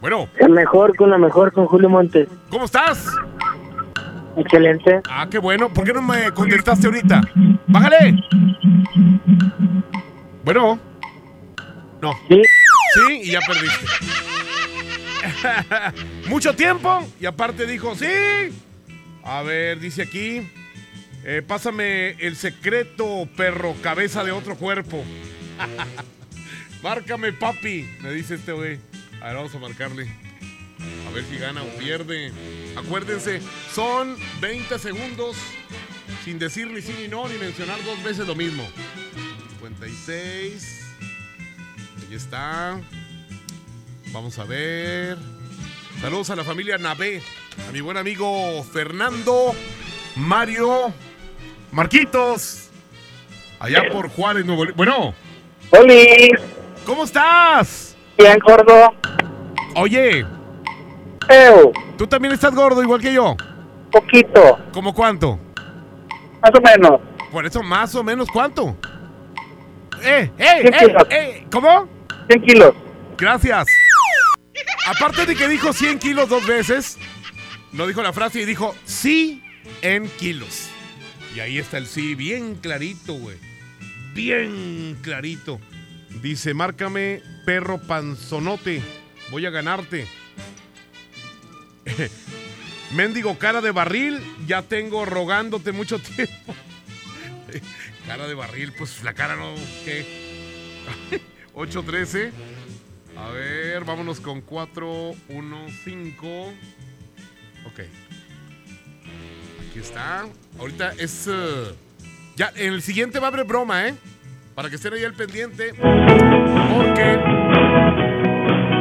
[0.00, 2.28] Bueno, El mejor con la mejor con Julio Montes.
[2.50, 3.06] ¿cómo estás?
[4.36, 5.00] Excelente.
[5.08, 5.72] Ah, qué bueno.
[5.72, 7.22] ¿Por qué no me contestaste ahorita?
[7.66, 8.20] ¡Bájale!
[10.44, 10.78] Bueno.
[12.02, 12.12] No.
[12.28, 12.42] Sí.
[12.94, 13.86] Sí, y ya perdiste.
[16.28, 17.06] Mucho tiempo.
[17.20, 18.06] Y aparte dijo, sí.
[19.22, 20.48] A ver, dice aquí.
[21.24, 25.04] eh, pásame el secreto, perro, cabeza de otro cuerpo.
[26.82, 28.78] Márcame, papi, me dice este güey.
[29.20, 30.06] A ver, vamos a marcarle.
[31.08, 32.30] A ver si gana o pierde.
[32.76, 33.40] Acuérdense,
[33.74, 35.36] son 20 segundos
[36.24, 38.64] sin decir ni sí ni no, ni mencionar dos veces lo mismo.
[39.60, 40.85] 56.
[42.08, 42.80] Ahí está.
[44.12, 45.18] Vamos a ver.
[46.00, 47.20] Saludos a la familia Navé.
[47.68, 49.52] A mi buen amigo Fernando,
[50.14, 50.92] Mario,
[51.72, 52.70] Marquitos.
[53.58, 54.76] Allá por Juárez, Nuevo León.
[54.76, 55.14] Bueno.
[55.70, 56.30] ¡Oli!
[56.84, 57.96] ¿Cómo estás?
[58.16, 58.94] Bien, gordo.
[59.74, 60.20] Oye.
[61.28, 61.72] Ew.
[61.98, 63.36] ¿Tú también estás gordo igual que yo?
[63.90, 64.58] Poquito.
[64.72, 65.40] ¿Cómo cuánto?
[66.40, 67.00] Más o menos.
[67.32, 68.76] Por eso más o menos cuánto.
[70.02, 71.46] ¡Eh, eh, 100 eh, eh!
[71.50, 71.95] ¿Cómo?
[72.28, 72.74] 100 kilos.
[73.16, 73.66] Gracias.
[74.86, 76.98] Aparte de que dijo 100 kilos dos veces,
[77.72, 79.42] no dijo la frase y dijo sí
[79.82, 80.68] en kilos.
[81.34, 83.36] Y ahí está el sí, bien clarito, güey.
[84.14, 85.60] Bien clarito.
[86.22, 88.80] Dice, márcame, perro panzonote.
[89.30, 90.06] Voy a ganarte.
[92.94, 96.54] Mendigo cara de barril, ya tengo rogándote mucho tiempo.
[98.06, 99.54] cara de barril, pues la cara no,
[99.84, 100.06] ¿qué?
[101.56, 102.32] 813.
[103.16, 106.26] A ver, vámonos con 4, 1, 5.
[107.66, 107.80] Ok.
[109.70, 110.26] Aquí está.
[110.58, 111.26] Ahorita es.
[111.28, 111.74] eh,
[112.36, 113.94] ya, en el siguiente va a haber broma, ¿eh?
[114.54, 115.72] Para que estén ahí al pendiente.
[115.72, 117.16] Porque.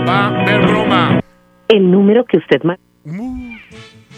[0.08, 1.22] Va a haber broma.
[1.70, 2.84] El número que usted marcó.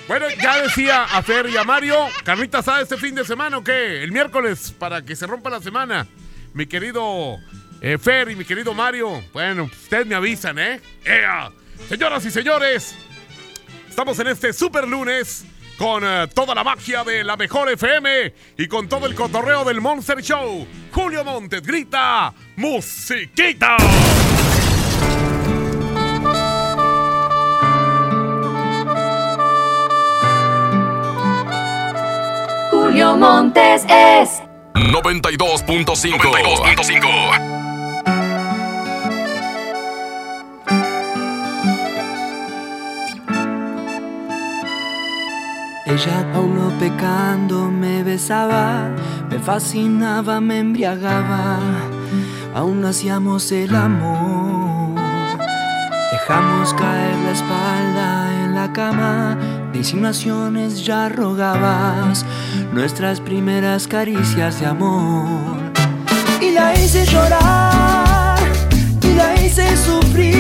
[0.08, 3.64] Bueno, ya decía a Fer y a Mario, carnita asada este fin de semana o
[3.64, 4.04] qué?
[4.04, 6.08] El miércoles, para que se rompa la semana.
[6.54, 7.38] Mi querido
[7.82, 10.82] eh, Fer y mi querido Mario, bueno, ustedes me avisan, ¿eh?
[11.06, 11.52] ¡Ea!
[11.88, 12.96] Señoras y señores,
[13.88, 15.46] estamos en este super lunes
[15.78, 19.80] con eh, toda la magia de la mejor FM y con todo el cotorreo del
[19.80, 20.68] Monster Show.
[20.92, 23.78] Julio Montes grita, ¡Musiquita!
[32.72, 34.42] Julio Montes es
[34.74, 36.18] 92.5.
[36.18, 37.67] 92.5.
[45.88, 48.90] Ella aún no pecando me besaba,
[49.30, 51.60] me fascinaba, me embriagaba,
[52.54, 55.00] aún hacíamos el amor.
[56.12, 59.38] Dejamos caer la espalda en la cama,
[59.72, 62.26] de insinuaciones ya rogabas
[62.74, 65.26] nuestras primeras caricias de amor.
[66.42, 68.40] Y la hice llorar,
[69.02, 70.37] y la hice sufrir,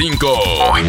[0.00, 0.80] 92.5.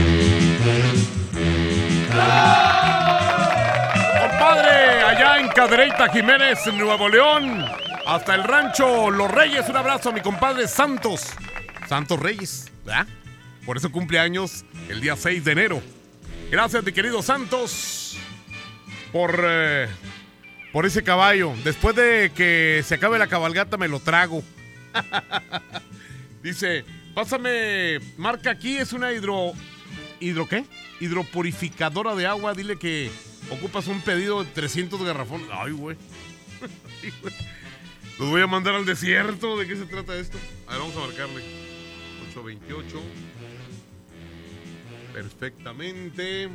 [4.21, 7.65] Compadre, allá en Cadereyta Jiménez, Nuevo León.
[8.07, 9.67] Hasta el rancho Los Reyes.
[9.67, 11.33] Un abrazo a mi compadre Santos.
[11.89, 13.05] Santos Reyes, ¿verdad?
[13.65, 15.81] Por eso cumple años el día 6 de enero.
[16.49, 18.17] Gracias, mi querido Santos,
[19.11, 19.89] por, eh,
[20.71, 21.53] por ese caballo.
[21.65, 24.41] Después de que se acabe la cabalgata, me lo trago.
[26.43, 29.53] Dice, pásame, marca aquí, es una hidro...
[30.21, 30.65] ¿Hidro qué?
[30.99, 32.53] Hidropurificadora de agua.
[32.53, 33.09] Dile que
[33.49, 35.47] ocupas un pedido de 300 garrafones.
[35.51, 35.97] Ay, güey.
[38.19, 39.57] Los voy a mandar al desierto.
[39.57, 40.37] ¿De qué se trata esto?
[40.67, 41.41] A ver, vamos a marcarle.
[42.29, 43.01] 828.
[45.11, 46.49] Perfectamente.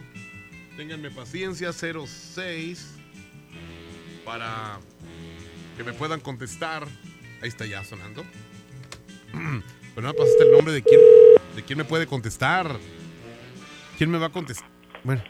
[0.76, 1.72] Ténganme paciencia.
[1.72, 2.94] 06.
[4.24, 4.78] Para
[5.76, 6.86] que me puedan contestar.
[7.42, 8.24] Ahí está ya sonando.
[9.96, 11.00] Pero no me pasaste el nombre de quién,
[11.56, 12.66] de quién me puede contestar.
[13.96, 14.68] ¿Quién me va a contestar?
[15.02, 15.22] Bueno.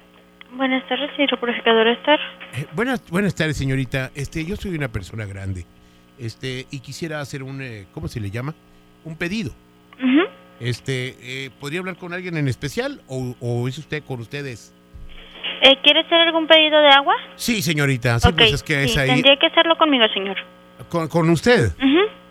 [0.50, 2.18] Buenas tardes, hidropurificadora Star.
[2.52, 4.10] Eh, buenas, buenas tardes, señorita.
[4.16, 5.64] Este, yo soy una persona grande.
[6.18, 8.56] Este, y quisiera hacer un, eh, ¿cómo se le llama?
[9.04, 9.52] Un pedido.
[10.58, 14.74] Este, eh, ¿podría hablar con alguien en especial o, o es usted con ustedes?
[15.62, 17.14] Eh, ¿Quiere hacer algún pedido de agua?
[17.36, 18.18] Sí, señorita.
[18.18, 19.10] Sí, pues es que es ahí.
[19.10, 20.36] tendría que hacerlo conmigo, señor.
[20.88, 21.72] Con, con usted.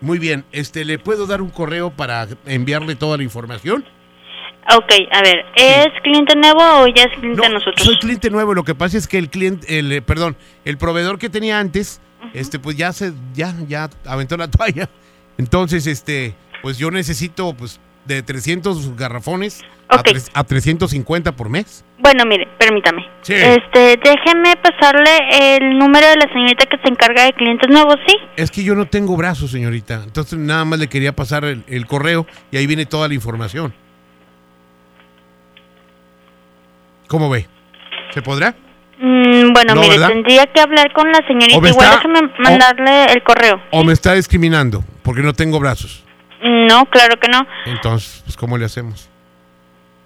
[0.01, 0.45] Muy bien.
[0.51, 3.85] Este, ¿le puedo dar un correo para enviarle toda la información?
[4.73, 7.85] Ok, a ver, ¿es cliente nuevo o ya es cliente de nosotros?
[7.85, 8.53] Soy cliente nuevo.
[8.55, 12.01] Lo que pasa es que el cliente, el, eh, perdón, el proveedor que tenía antes,
[12.33, 14.89] este, pues ya se, ya, ya aventó la toalla.
[15.37, 16.33] Entonces, este,
[16.63, 21.83] pues yo necesito, pues, de 300 garrafones a, tres- a 350 por mes.
[21.99, 23.03] Bueno, mire, permítame.
[23.21, 23.33] Sí.
[23.33, 28.15] Este, déjeme pasarle el número de la señorita que se encarga de clientes nuevos, ¿sí?
[28.37, 30.01] Es que yo no tengo brazos, señorita.
[30.03, 33.73] Entonces nada más le quería pasar el, el correo y ahí viene toda la información.
[37.07, 37.47] ¿Cómo ve?
[38.13, 38.55] ¿Se podrá?
[38.99, 40.07] Mm, bueno, No, mire, ¿verdad?
[40.09, 41.55] tendría que hablar con la señorita.
[41.57, 43.61] Igual está- déjeme o- mandarle el correo.
[43.71, 46.03] ¿O me está discriminando porque no tengo brazos?
[46.67, 47.45] No, claro que no.
[47.65, 49.09] Entonces, pues, ¿cómo le hacemos?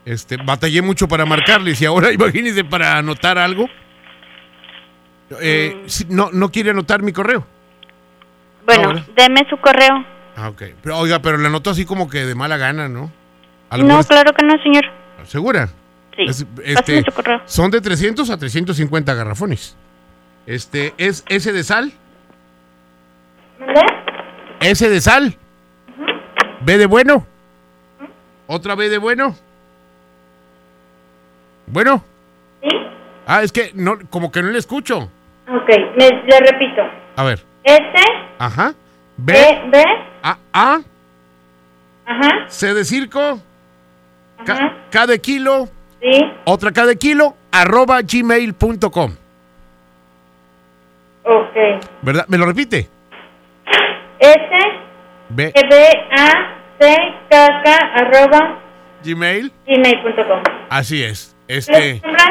[0.06, 3.68] Este, batallé mucho para marcarles y ahora imagínense para anotar algo.
[5.42, 7.46] Eh, sí, no, no quiere anotar mi correo.
[8.66, 9.06] Bueno, Ahora.
[9.16, 10.06] deme su correo.
[10.36, 10.64] Ah, ok.
[10.82, 13.12] Pero, oiga, pero le anotó así como que de mala gana, ¿no?
[13.78, 14.86] No, claro que no, señor.
[15.26, 15.70] ¿Segura?
[16.16, 16.24] Sí.
[16.28, 17.42] Es- este, su correo.
[17.46, 19.76] son de 300 a 350 garrafones.
[20.48, 21.92] Este, ¿es ese de sal?
[24.62, 25.36] ¿Ese de sal?
[26.62, 27.26] ¿B de bueno?
[28.48, 29.36] ¿Otra B de bueno?
[31.68, 32.04] ¿Bueno?
[32.62, 32.70] Sí.
[33.28, 34.98] Ah, es que no, como que no le escucho.
[35.48, 36.82] Ok, me, le repito.
[37.16, 37.44] A ver.
[37.64, 37.82] S,
[38.40, 38.74] Ajá.
[39.18, 39.84] B, B, B,
[40.24, 40.80] A, A,
[42.06, 43.38] ajá, C de circo,
[44.46, 45.68] K, K de kilo,
[46.02, 49.12] sí, otra K de kilo, arroba gmail.com.
[51.26, 51.56] ok.
[52.02, 52.26] ¿Verdad?
[52.30, 52.88] ¿Me lo repite?
[54.20, 54.40] S,
[55.30, 55.76] B, B,
[56.18, 56.28] A,
[56.80, 56.96] C,
[57.30, 58.60] K, K, arroba,
[59.04, 59.52] Gmail.
[59.68, 60.44] gmail.com.
[60.70, 61.36] Así es.
[61.48, 62.00] ¿Cuál es Este.
[62.00, 62.24] su nombre?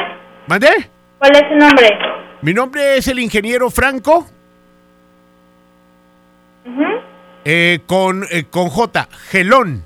[0.46, 0.90] ¿Mandé?
[1.18, 1.98] ¿Cuál es su nombre?
[2.42, 4.26] Mi nombre es el ingeniero Franco.
[6.66, 6.84] Ujú.
[7.44, 9.08] eh, con, eh, con J.
[9.30, 9.84] Gelón.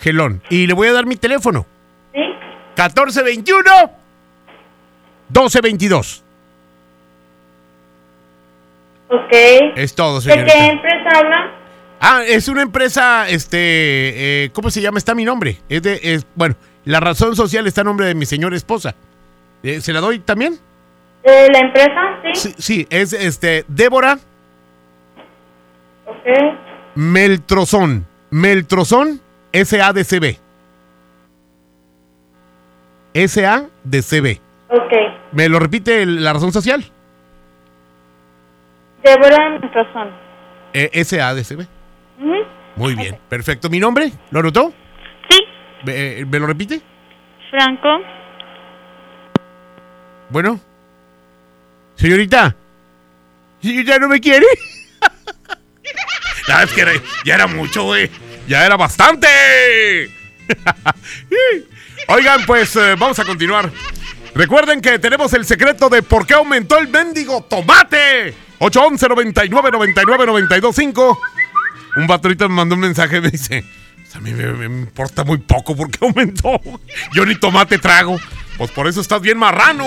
[0.00, 0.42] Gelón.
[0.50, 1.64] Y le voy a dar mi teléfono.
[2.12, 2.20] ¿Sí?
[2.20, 3.70] 1421
[5.28, 6.24] 1222.
[9.12, 9.32] Ok.
[9.76, 10.66] Es todo, ¿De qué señorita.
[10.66, 11.50] empresa habla?
[12.00, 13.58] Ah, es una empresa, este,
[14.44, 14.98] eh, ¿cómo se llama?
[14.98, 15.58] Está mi nombre.
[15.68, 18.94] Es de, es, bueno, la razón social está a nombre de mi señora esposa.
[19.62, 20.58] Eh, ¿Se la doy también?
[21.24, 22.20] ¿De la empresa?
[22.34, 22.34] Sí.
[22.34, 24.18] Sí, sí, es este, Débora
[26.06, 26.56] Ok.
[26.96, 28.06] Meltrozón.
[28.30, 29.20] Meltrozón
[29.52, 30.38] SADCB.
[33.14, 34.40] SADCB.
[34.70, 34.92] Ok.
[35.32, 36.84] ¿Me lo repite el- la razón social?
[39.02, 40.10] Débora Razón.
[40.72, 41.66] Eh, SADCB.
[42.76, 43.68] Muy bien, perfecto.
[43.68, 44.10] ¿Mi nombre?
[44.30, 44.72] ¿Lo anotó?
[45.28, 45.38] Sí.
[45.84, 46.80] ¿Me, eh, ¿me lo repite?
[47.50, 47.88] Franco.
[50.30, 50.58] Bueno.
[51.96, 52.56] Señorita.
[53.60, 54.46] ¿Ya no me quiere?
[56.48, 56.92] La es que era-
[57.24, 58.10] ya era mucho, güey.
[58.48, 59.28] Ya era bastante.
[62.08, 63.70] Oigan, pues eh, vamos a continuar.
[64.34, 68.34] Recuerden que tenemos el secreto de por qué aumentó el mendigo tomate.
[68.58, 71.20] 811 99 99 925
[71.96, 73.64] Un ahorita me mandó un mensaje y me dice:
[73.96, 76.60] "Pues A mí me, importa muy poco porque aumentó.
[77.12, 78.18] Yo ni tomate trago.
[78.56, 79.86] Pues por eso estás bien marrano.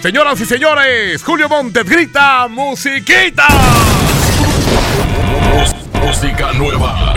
[0.00, 3.48] Señoras y señores, Julio Montes grita: ¡Musiquita!
[6.00, 7.14] Música nueva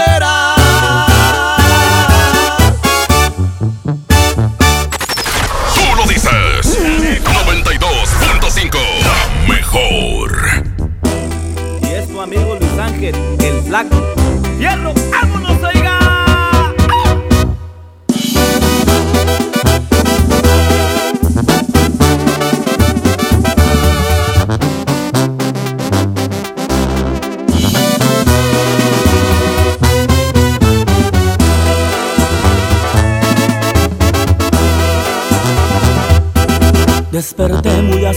[0.00, 0.59] será.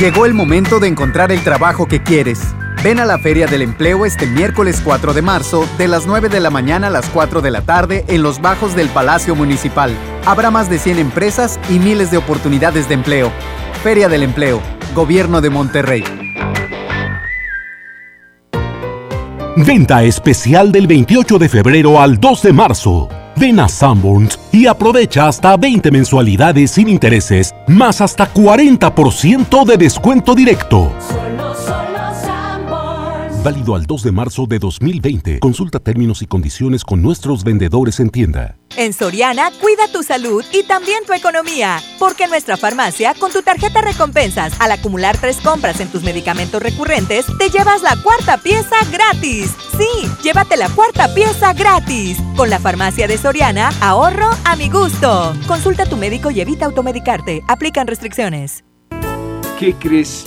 [0.00, 2.40] Llegó el momento de encontrar el trabajo que quieres.
[2.84, 6.38] Ven a la Feria del Empleo este miércoles 4 de marzo, de las 9 de
[6.38, 9.90] la mañana a las 4 de la tarde, en los bajos del Palacio Municipal.
[10.26, 13.32] Habrá más de 100 empresas y miles de oportunidades de empleo.
[13.82, 14.60] Feria del Empleo,
[14.94, 16.04] Gobierno de Monterrey.
[19.56, 23.08] Venta especial del 28 de febrero al 2 de marzo.
[23.36, 30.34] Ven a Sanborns y aprovecha hasta 20 mensualidades sin intereses, más hasta 40% de descuento
[30.34, 30.92] directo.
[33.44, 35.38] Válido al 2 de marzo de 2020.
[35.40, 38.56] Consulta términos y condiciones con nuestros vendedores en tienda.
[38.74, 41.78] En Soriana, cuida tu salud y también tu economía.
[41.98, 46.62] Porque en nuestra farmacia, con tu tarjeta recompensas, al acumular tres compras en tus medicamentos
[46.62, 49.54] recurrentes, te llevas la cuarta pieza gratis.
[49.76, 52.16] Sí, llévate la cuarta pieza gratis.
[52.38, 55.34] Con la farmacia de Soriana, ahorro a mi gusto.
[55.46, 57.42] Consulta a tu médico y evita automedicarte.
[57.46, 58.64] Aplican restricciones.
[59.58, 60.26] ¿Qué crees?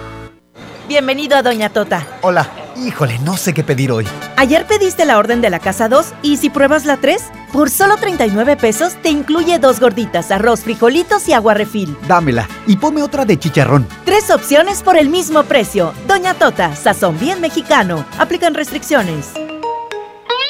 [0.91, 2.05] Bienvenido a Doña Tota.
[2.19, 4.05] Hola, híjole, no sé qué pedir hoy.
[4.35, 7.23] Ayer pediste la orden de la casa 2 y si pruebas la 3,
[7.53, 11.95] por solo 39 pesos te incluye dos gorditas, arroz, frijolitos y agua refil.
[12.09, 13.87] Dámela y ponme otra de chicharrón.
[14.03, 15.93] Tres opciones por el mismo precio.
[16.09, 18.03] Doña Tota, sazón bien mexicano.
[18.19, 19.29] Aplican restricciones.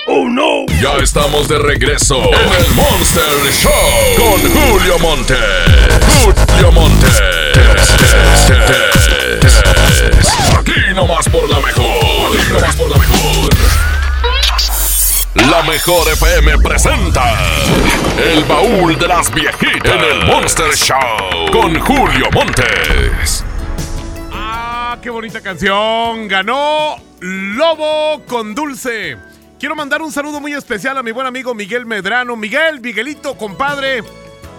[0.08, 0.66] ¡Oh no!
[0.82, 3.24] Ya estamos de regreso en el Monster
[3.62, 3.72] Show
[4.18, 5.36] con Julio Monte.
[6.24, 7.08] Julio Monte.
[10.58, 12.38] Aquí nomás por la mejor.
[12.38, 13.50] Aquí nomás por la mejor.
[15.34, 17.24] La mejor FM presenta
[18.18, 23.44] El baúl de las viejitas en el Monster Show con Julio Montes.
[24.32, 26.28] Ah, qué bonita canción.
[26.28, 29.18] Ganó Lobo con Dulce.
[29.60, 32.36] Quiero mandar un saludo muy especial a mi buen amigo Miguel Medrano.
[32.36, 34.04] Miguel, Miguelito, compadre,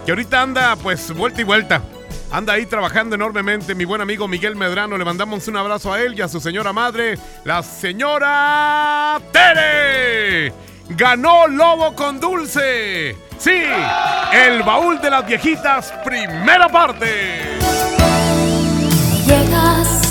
[0.05, 1.81] que ahorita anda pues vuelta y vuelta.
[2.33, 4.97] Anda ahí trabajando enormemente, mi buen amigo Miguel Medrano.
[4.97, 10.51] Le mandamos un abrazo a él y a su señora madre, la señora Tere.
[10.89, 13.15] Ganó Lobo con Dulce.
[13.37, 13.61] Sí,
[14.31, 17.59] el baúl de las viejitas, primera parte.
[19.27, 20.01] Llegas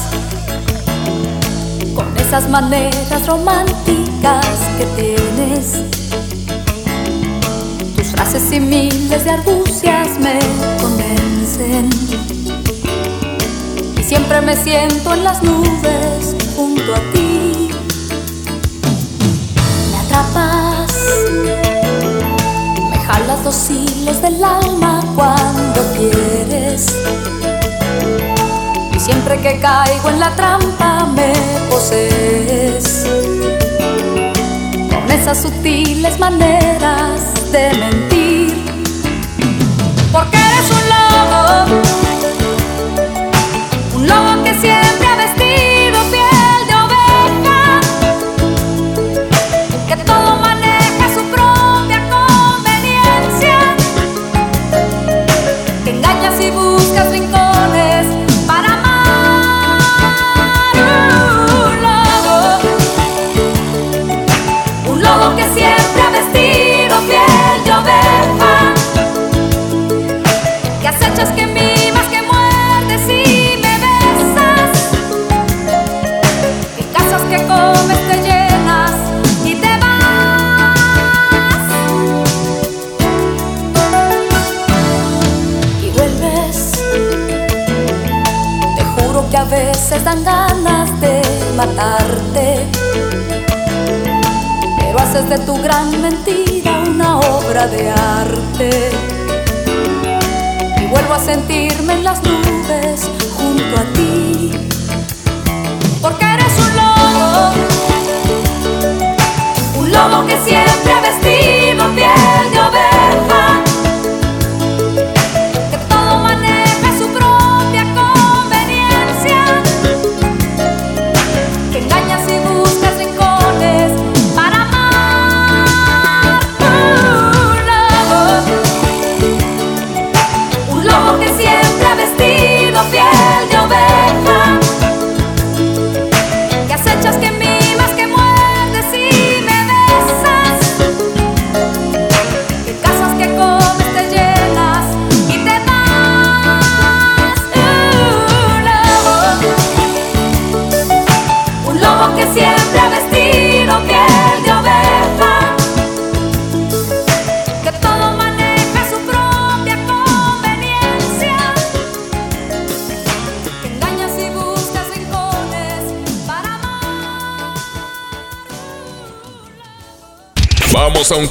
[1.93, 4.47] con esas maneras románticas
[4.79, 5.83] que tienes.
[7.97, 10.39] Tus frases y miles de argucias me
[13.99, 17.69] Y siempre me siento en las nubes junto a ti.
[19.91, 20.95] Me atrapas,
[22.91, 26.87] me jalas los hilos del alma cuando quieres.
[28.95, 31.35] Y siempre que caigo en la trampa me
[31.69, 33.05] posees
[34.91, 37.21] con esas sutiles maneras
[37.53, 37.72] de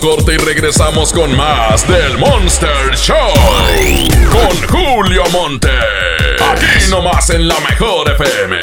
[0.02, 3.16] corte y regresamos con más del Monster Show.
[4.32, 5.70] Con Julio Monte.
[6.44, 8.58] Aquí nomás en la mejor FM.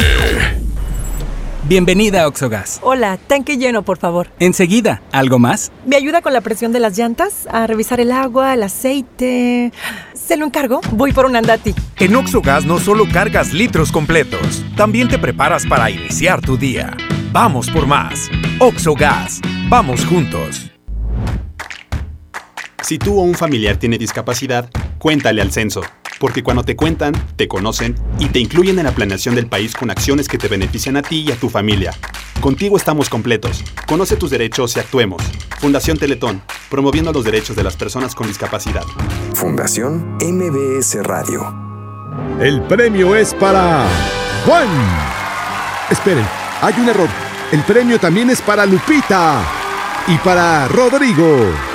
[1.63, 2.81] Bienvenida a Oxogas.
[2.83, 4.29] Hola, tanque lleno, por favor.
[4.41, 5.71] Enseguida, ¿algo más?
[5.87, 7.47] ¿Me ayuda con la presión de las llantas?
[7.53, 9.73] A revisar el agua, el aceite.
[10.15, 10.81] ¿Se lo encargo?
[10.91, 11.73] Voy por un andati.
[11.99, 16.97] En Oxogas no solo cargas litros completos, también te preparas para iniciar tu día.
[17.31, 18.29] Vamos por más.
[18.59, 19.41] Oxogas.
[19.69, 20.68] Vamos juntos.
[22.89, 25.83] Si tú o un familiar tiene discapacidad, cuéntale al censo,
[26.19, 29.91] porque cuando te cuentan, te conocen y te incluyen en la planeación del país con
[29.91, 31.93] acciones que te benefician a ti y a tu familia.
[32.41, 33.63] Contigo estamos completos.
[33.87, 35.23] Conoce tus derechos y actuemos.
[35.61, 38.85] Fundación Teletón, promoviendo los derechos de las personas con discapacidad.
[39.35, 41.55] Fundación MBS Radio.
[42.41, 43.87] El premio es para
[44.47, 44.67] Juan.
[45.91, 46.25] Esperen,
[46.63, 47.09] hay un error.
[47.53, 49.45] El premio también es para Lupita
[50.07, 51.68] y para Rodrigo.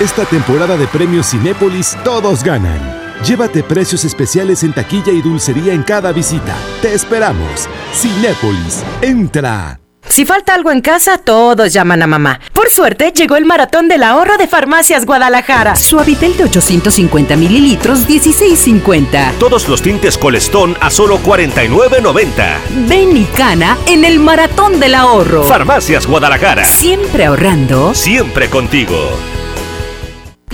[0.00, 2.78] Esta temporada de premios Cinépolis todos ganan.
[3.24, 6.54] Llévate precios especiales en taquilla y dulcería en cada visita.
[6.80, 7.68] Te esperamos.
[7.92, 9.80] Cinépolis, entra.
[10.08, 12.38] Si falta algo en casa, todos llaman a mamá.
[12.52, 15.74] Por suerte, llegó el maratón del ahorro de Farmacias Guadalajara.
[15.74, 19.32] Suavitel de 850 mililitros, 16.50.
[19.40, 22.58] Todos los tintes Colestón a solo 49.90.
[22.86, 25.42] Ven y cana en el maratón del ahorro.
[25.42, 26.64] Farmacias Guadalajara.
[26.64, 27.94] Siempre ahorrando.
[27.94, 28.96] Siempre contigo.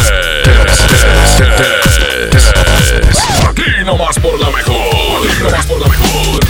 [3.48, 5.24] Aquí nomás por la mejor.
[5.24, 6.40] Aquí nomás por la mejor.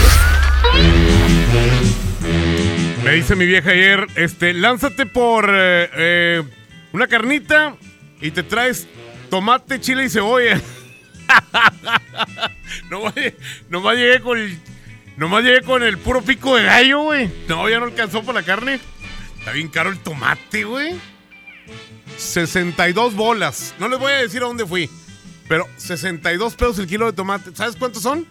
[3.12, 6.42] Me dice mi vieja ayer, este, lánzate por eh, eh,
[6.94, 7.76] una carnita
[8.22, 8.88] y te traes
[9.28, 10.58] tomate, chile y cebolla.
[12.90, 13.12] nomás,
[13.68, 14.58] nomás llegué con el,
[15.18, 17.30] nomás llegué con el puro pico de gallo, güey.
[17.48, 18.80] No, ya no alcanzó por la carne.
[19.38, 20.94] Está bien caro el tomate, güey.
[22.16, 23.74] 62 bolas.
[23.78, 24.88] No les voy a decir a dónde fui.
[25.48, 27.54] Pero 62 pesos el kilo de tomate.
[27.54, 28.26] ¿Sabes cuántos son?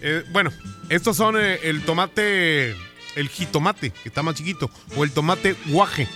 [0.00, 0.50] Eh, bueno,
[0.88, 2.74] estos son el tomate,
[3.16, 6.08] el jitomate, que está más chiquito, o el tomate guaje.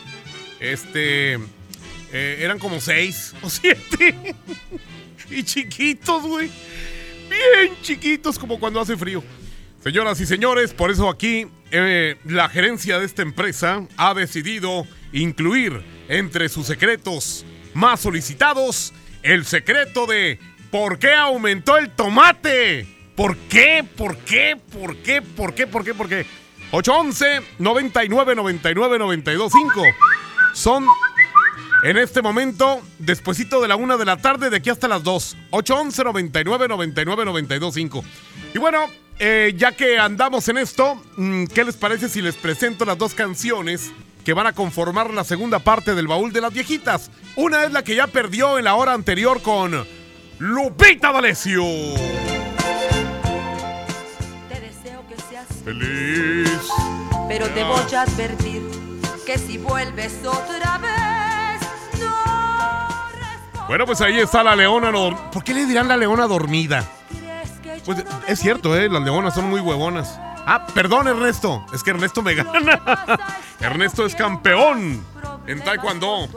[0.61, 4.35] Este, eh, eran como 6 o 7.
[5.31, 6.51] y chiquitos, güey.
[7.29, 9.23] Bien chiquitos, como cuando hace frío.
[9.83, 15.83] Señoras y señores, por eso aquí eh, la gerencia de esta empresa ha decidido incluir
[16.09, 20.39] entre sus secretos más solicitados el secreto de
[20.71, 22.87] ¿por qué aumentó el tomate?
[23.15, 23.85] ¿Por qué?
[23.97, 24.57] ¿Por qué?
[24.73, 25.21] ¿Por qué?
[25.21, 25.67] ¿Por qué?
[25.67, 25.95] ¿Por qué?
[25.95, 26.27] ¿Por qué?
[26.27, 26.44] 811 99
[27.59, 28.35] 99
[28.99, 29.83] 92 5
[30.55, 30.87] son
[31.85, 35.37] en este momento, despuesito de la una de la tarde, de aquí hasta las 2.
[35.51, 38.05] 811 99 99 92 5.
[38.55, 38.87] Y bueno,
[39.19, 43.15] eh, ya que andamos en esto, mm, ¿qué les parece si les presento las dos
[43.15, 43.93] canciones
[44.25, 47.11] que van a conformar la segunda parte del baúl de las viejitas?
[47.37, 49.87] Una es la que ya perdió en la hora anterior con
[50.39, 51.63] Lupita D'Alessio.
[55.65, 56.69] Feliz.
[57.29, 58.63] Pero te voy a advertir
[59.25, 61.61] que si vuelves otra vez,
[61.99, 64.91] no Bueno, pues ahí está la leona.
[64.91, 66.85] dor- ¿Por qué le dirán la leona dormida?
[67.85, 68.89] Pues es cierto, ¿eh?
[68.89, 70.19] Las leonas son muy huevonas.
[70.47, 71.65] Ah, perdón, Ernesto.
[71.73, 72.81] Es que Ernesto me gana.
[73.61, 75.03] Ernesto es campeón
[75.47, 76.29] en Taekwondo.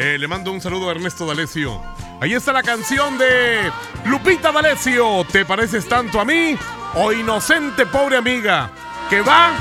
[0.00, 1.82] Eh, le mando un saludo a Ernesto D'Alessio.
[2.20, 3.68] Ahí está la canción de
[4.04, 5.26] Lupita D'Alessio.
[5.30, 6.56] ¿Te pareces tanto a mí?
[6.94, 8.70] O inocente pobre amiga
[9.10, 9.56] que va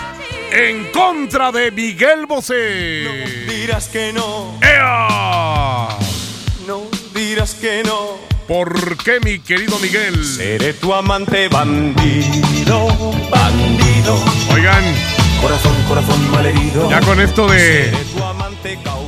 [0.51, 3.47] en contra de Miguel Bosé.
[3.49, 5.87] Dirás que no, ¡Ea!
[6.67, 6.83] no
[7.15, 8.17] dirás que no.
[8.47, 10.23] ¿Por qué, mi querido Miguel?
[10.23, 12.87] Seré tu amante bandido,
[13.31, 14.23] bandido.
[14.53, 14.83] Oigan,
[15.41, 16.89] Corazón, corazón malherido.
[16.91, 19.06] ya con esto de, Seré tu amante cautivo.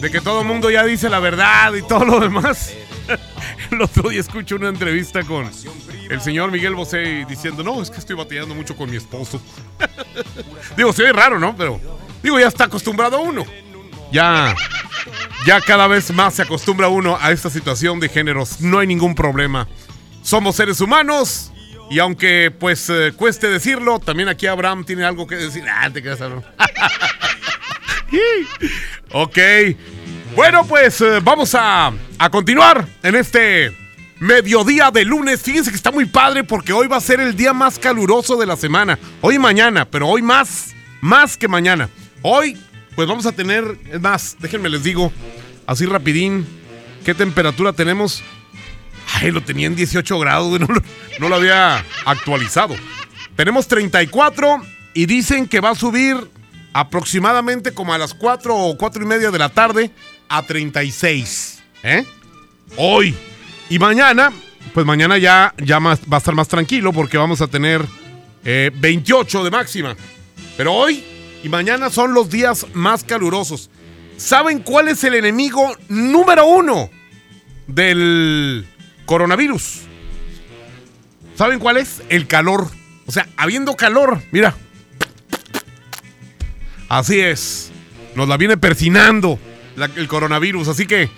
[0.00, 2.72] De que todo el mundo ya dice la verdad y todo lo demás.
[3.70, 5.50] El otro día escucho una entrevista con
[6.10, 9.40] el señor Miguel Bosé diciendo, no, es que estoy batallando mucho con mi esposo.
[10.76, 11.56] digo, se ve raro, ¿no?
[11.56, 11.80] Pero,
[12.22, 13.44] digo, ya está acostumbrado uno.
[14.12, 14.54] Ya,
[15.46, 18.60] ya cada vez más se acostumbra uno a esta situación de géneros.
[18.60, 19.66] No hay ningún problema.
[20.22, 21.52] Somos seres humanos
[21.90, 25.64] y aunque pues eh, cueste decirlo, también aquí Abraham tiene algo que decir.
[25.78, 26.20] Ah, te quedas.
[29.12, 29.38] ok.
[30.34, 33.72] Bueno, pues eh, vamos a, a continuar en este
[34.20, 35.42] mediodía de lunes.
[35.42, 38.46] Fíjense que está muy padre porque hoy va a ser el día más caluroso de
[38.46, 38.98] la semana.
[39.20, 41.88] Hoy y mañana, pero hoy más, más que mañana.
[42.22, 42.56] Hoy,
[42.94, 45.12] pues vamos a tener, es más, déjenme les digo,
[45.66, 46.46] así rapidín,
[47.04, 48.22] ¿qué temperatura tenemos?
[49.14, 50.66] Ay, lo tenía en 18 grados, no,
[51.18, 52.74] no lo había actualizado.
[53.36, 54.62] Tenemos 34
[54.94, 56.16] y dicen que va a subir
[56.80, 59.90] aproximadamente como a las 4 o 4 y media de la tarde
[60.28, 61.62] a 36.
[61.82, 62.04] ¿Eh?
[62.76, 63.14] Hoy.
[63.70, 64.30] Y mañana,
[64.74, 67.82] pues mañana ya, ya más- va a estar más tranquilo porque vamos a tener
[68.44, 69.96] eh, 28 de máxima.
[70.58, 71.02] Pero hoy
[71.42, 73.70] y mañana son los días más calurosos.
[74.18, 76.90] ¿Saben cuál es el enemigo número uno
[77.66, 78.66] del
[79.06, 79.80] coronavirus?
[81.36, 82.02] ¿Saben cuál es?
[82.10, 82.68] El calor.
[83.06, 84.54] O sea, habiendo calor, mira.
[86.88, 87.70] Así es.
[88.14, 89.38] Nos la viene persinando
[89.96, 90.68] el coronavirus.
[90.68, 91.10] Así que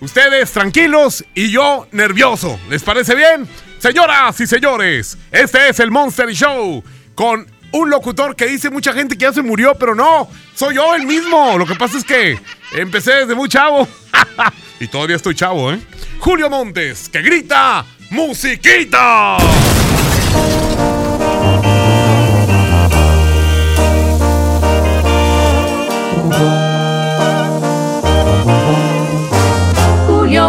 [0.00, 2.58] ustedes tranquilos y yo nervioso.
[2.68, 3.48] ¿Les parece bien?
[3.78, 9.16] Señoras y señores, este es el Monster Show con un locutor que dice mucha gente
[9.16, 11.56] que ya se murió, pero no, soy yo el mismo.
[11.56, 12.38] Lo que pasa es que
[12.72, 13.88] empecé desde muy chavo.
[14.80, 15.80] y todavía estoy chavo, ¿eh?
[16.18, 19.38] Julio Montes, que grita, musiquita.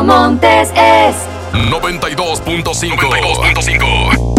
[0.03, 1.15] Montes es
[1.53, 2.97] 92.5.
[2.97, 4.31] 92.5.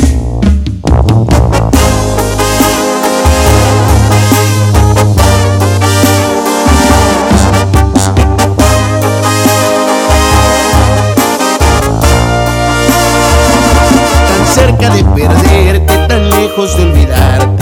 [14.27, 17.62] tan cerca de perderte, tan lejos de olvidarte,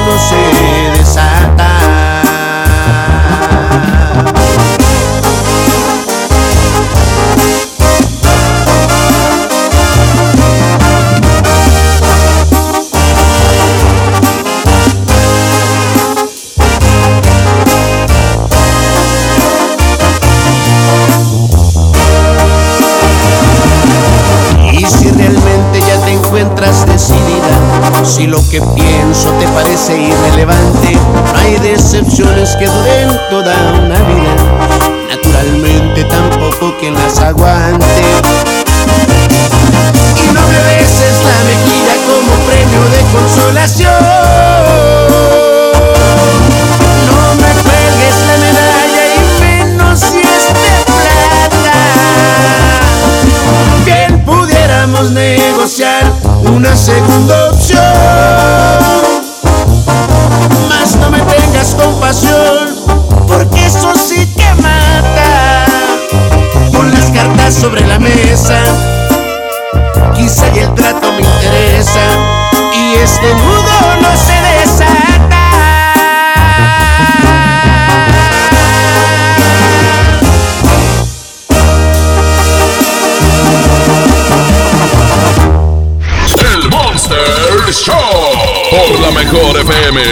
[28.51, 30.97] Que pienso te parece irrelevante,
[31.35, 33.80] hay decepciones que duren toda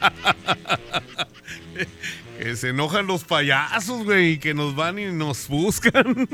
[2.38, 6.02] que se enojan los payasos, güey, que nos van y nos buscan.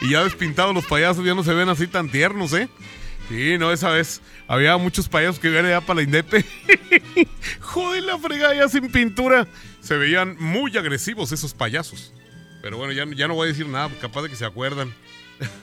[0.00, 2.68] y ya despintados los payasos, ya no se ven así tan tiernos, ¿eh?
[3.28, 6.44] Sí, no, esa vez había muchos payasos que iban allá para la Indepe.
[7.60, 9.46] Joder, la fregada ya sin pintura.
[9.86, 12.12] Se veían muy agresivos esos payasos.
[12.60, 14.92] Pero bueno, ya, ya no voy a decir nada, capaz de que se acuerdan.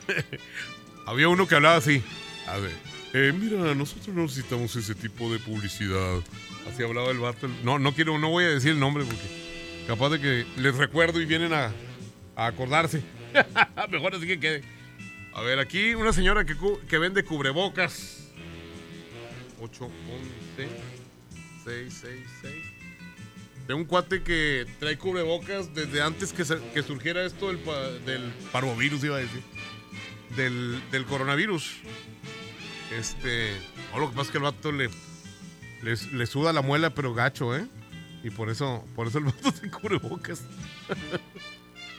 [1.06, 2.02] había uno que hablaba así.
[2.48, 2.72] A ver,
[3.12, 6.22] eh, mira, nosotros no necesitamos ese tipo de publicidad.
[6.72, 7.50] Así hablaba el vato.
[7.66, 11.20] No, no quiero, no voy a decir el nombre porque capaz de que les recuerdo
[11.20, 11.74] y vienen a,
[12.38, 13.04] a acordarse.
[13.90, 14.64] Mejor así que quede.
[15.34, 16.56] A ver, aquí una señora que,
[16.88, 18.30] que vende cubrebocas.
[19.60, 20.70] 8, 11,
[21.66, 22.63] 6, 6, 6.
[23.68, 27.90] De un cuate que trae cubrebocas desde antes que, se- que surgiera esto del, pa-
[28.06, 28.22] del
[28.52, 29.42] parvovirus, iba a decir.
[30.36, 31.72] Del, del coronavirus.
[32.92, 33.56] Este.
[33.94, 34.90] No, lo que pasa es que el vato le,
[35.82, 37.66] le, le suda la muela, pero gacho, ¿eh?
[38.24, 40.42] Y por eso, por eso el vato se cubrebocas.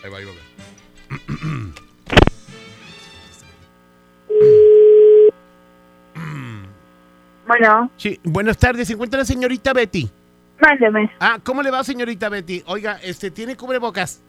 [0.04, 0.32] ahí va, ahí va.
[0.32, 1.74] a ver.
[7.46, 8.86] Bueno, Sí, buenas tardes.
[8.88, 10.08] ¿Se encuentra la señorita Betty?
[10.60, 11.10] Mándeme.
[11.20, 12.62] Ah, ¿cómo le va, señorita Betty?
[12.66, 14.22] Oiga, este, ¿tiene cubrebocas?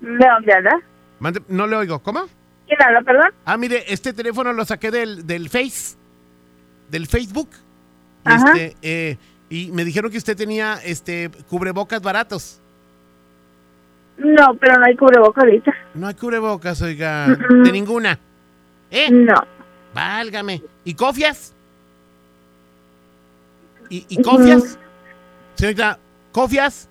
[0.00, 0.80] ¿De dónde habla?
[1.20, 1.98] Mande- no le oigo.
[2.00, 2.26] ¿Cómo?
[2.66, 3.30] ¿Quién habla, perdón?
[3.44, 5.96] Ah, mire, este teléfono lo saqué del, del Face,
[6.90, 7.48] del Facebook.
[8.24, 8.44] Ajá.
[8.52, 9.16] Este, eh,
[9.48, 12.60] y me dijeron que usted tenía este cubrebocas baratos.
[14.18, 15.72] No, pero no hay cubreboca ahorita.
[15.94, 17.28] No hay cubrebocas, oiga.
[17.28, 17.64] Mm-mm.
[17.64, 18.18] De ninguna.
[18.90, 19.10] ¿Eh?
[19.10, 19.34] No.
[19.94, 20.62] Válgame.
[20.84, 21.54] ¿Y cofias?
[23.88, 24.78] ¿Y, y cofias?
[25.58, 25.98] Señorita,
[26.30, 26.88] ¿cofias?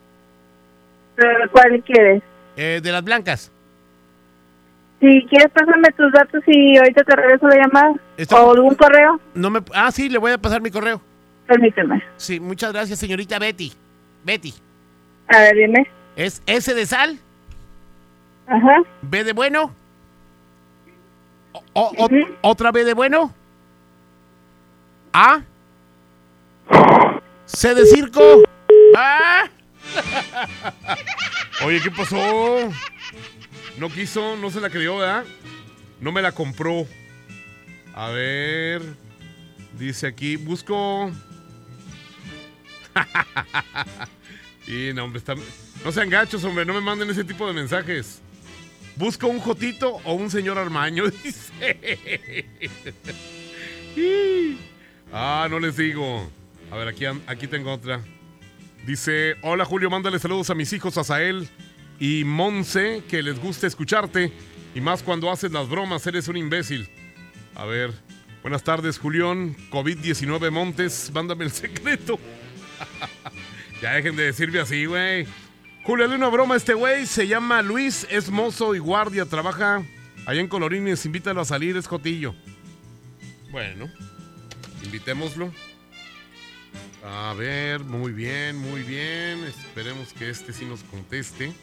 [1.15, 2.21] ¿Pero cuál quieres?
[2.57, 3.49] Eh, de las blancas.
[4.99, 7.93] Si quieres, pásame tus datos y ahorita te regreso la llamada.
[8.31, 9.21] ¿O algún correo?
[9.33, 10.99] No me, ah, sí, le voy a pasar mi correo.
[11.47, 12.03] Permíteme.
[12.17, 13.71] Sí, muchas gracias, señorita Betty.
[14.25, 14.53] Betty.
[15.29, 15.87] A ver, dime.
[16.17, 17.17] ¿Es S de sal?
[18.47, 18.81] Ajá.
[19.01, 19.71] ¿B de bueno?
[21.53, 22.09] O- o- o-
[22.41, 23.33] ¿Otra B de bueno?
[25.13, 25.39] ¿A?
[27.45, 28.21] ¿C de circo?
[28.99, 29.47] ¿Ah?
[31.63, 32.73] Oye, ¿qué pasó?
[33.77, 35.23] No quiso, no se la creyó, ¿verdad?
[36.01, 36.87] No me la compró.
[37.93, 38.81] A ver.
[39.77, 41.11] Dice aquí, busco.
[44.67, 45.13] y no,
[45.85, 48.19] no sean gachos, hombre, no me manden ese tipo de mensajes.
[48.95, 52.47] Busco un Jotito o un señor Armaño, dice.
[55.13, 56.29] Ah, no les digo.
[56.69, 58.01] A ver, aquí, aquí tengo otra.
[58.87, 61.49] Dice, hola Julio, mándale saludos a mis hijos Azael
[61.99, 64.31] y Monse, que les gusta escucharte.
[64.73, 66.89] Y más cuando haces las bromas, eres un imbécil.
[67.53, 67.93] A ver,
[68.41, 72.17] buenas tardes Julián, COVID-19 Montes, mándame el secreto.
[73.81, 75.27] ya dejen de decirme así, güey.
[75.83, 79.83] Julio, dale una broma a este güey, se llama Luis, es mozo y guardia, trabaja
[80.25, 82.35] allá en Colorines, invítalo a salir, es Jotillo.
[83.51, 83.91] Bueno,
[84.81, 85.51] Invitémoslo.
[87.09, 89.43] A ver, muy bien, muy bien.
[89.45, 91.53] Esperemos que este sí nos conteste.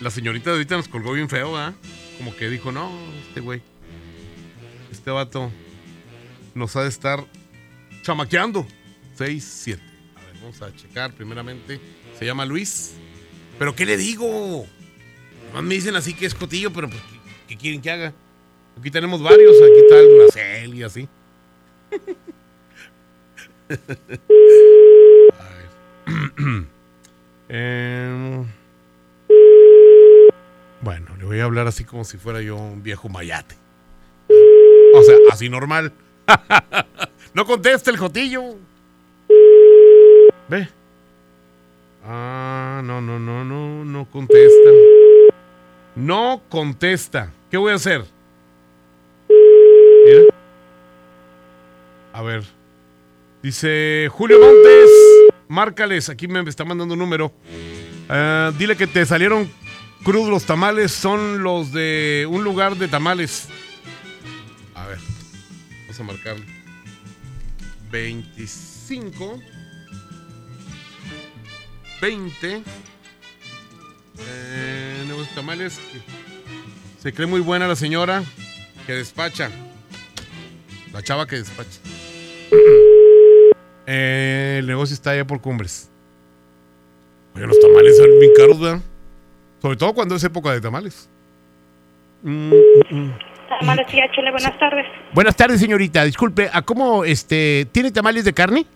[0.00, 1.74] La señorita de ahorita nos colgó bien feo, ¿ah?
[2.16, 2.90] Como que dijo, no,
[3.28, 3.62] este güey.
[4.90, 5.52] Este vato
[6.54, 7.24] nos ha de estar
[8.02, 8.66] chamaqueando.
[9.14, 9.82] 6, 7.
[10.16, 11.80] A ver, vamos a checar primeramente.
[12.18, 12.94] Se llama Luis.
[13.60, 14.66] ¿Pero qué le digo?
[15.48, 17.00] Nomás me dicen así que es cotillo, pero pues,
[17.46, 18.12] ¿qué, quieren que haga?
[18.76, 19.54] Aquí tenemos varios.
[19.56, 21.08] Aquí está el Duracell y así.
[23.68, 26.66] A ver.
[27.50, 28.44] Em,
[30.82, 33.54] bueno, le voy a hablar así como si fuera yo un viejo mayate.
[34.94, 35.92] O sea, así normal.
[37.34, 38.42] no conteste el jotillo.
[40.48, 40.68] Ve.
[42.04, 44.70] Ah, no, no, no, no, no contesta.
[45.96, 47.32] No contesta.
[47.50, 48.04] ¿Qué voy a hacer?
[49.28, 50.22] Mira.
[52.12, 52.57] A ver.
[53.42, 54.90] Dice Julio Montes.
[55.48, 56.08] Márcales.
[56.08, 57.32] Aquí me está mandando un número.
[58.08, 59.50] Ah, dile que te salieron
[60.02, 60.92] crudos los tamales.
[60.92, 63.48] Son los de un lugar de tamales.
[64.74, 64.98] A ver.
[65.82, 66.44] Vamos a marcarle.
[67.90, 69.40] 25.
[72.00, 72.62] 20.
[74.20, 75.78] Eh, nuevos tamales.
[77.00, 78.24] Se cree muy buena la señora
[78.86, 79.50] que despacha.
[80.92, 81.80] La chava que despacha.
[83.90, 85.90] Eh, el negocio está allá por cumbres.
[87.34, 88.80] Oye, los tamales son bien caros, ¿verdad?
[89.62, 91.08] Sobre todo cuando es época de tamales.
[92.22, 92.54] Mm, mm,
[92.90, 93.18] mm.
[93.48, 94.84] Tamales y Chile, buenas tardes.
[95.14, 96.04] Buenas tardes, señorita.
[96.04, 98.66] Disculpe, ¿a cómo este tiene tamales de carne?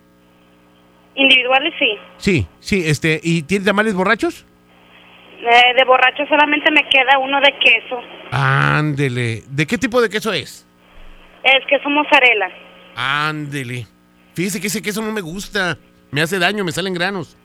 [1.14, 1.98] Individuales sí.
[2.16, 4.46] Sí, sí, este, ¿y tiene tamales borrachos?
[5.40, 8.00] Eh, de borracho solamente me queda uno de queso.
[8.30, 9.42] Ándele.
[9.46, 10.66] ¿De qué tipo de queso es?
[11.44, 12.48] Es queso mozzarella.
[12.96, 13.86] Ándele.
[14.34, 15.76] Fíjese que ese queso no me gusta.
[16.10, 17.36] Me hace daño, me salen granos.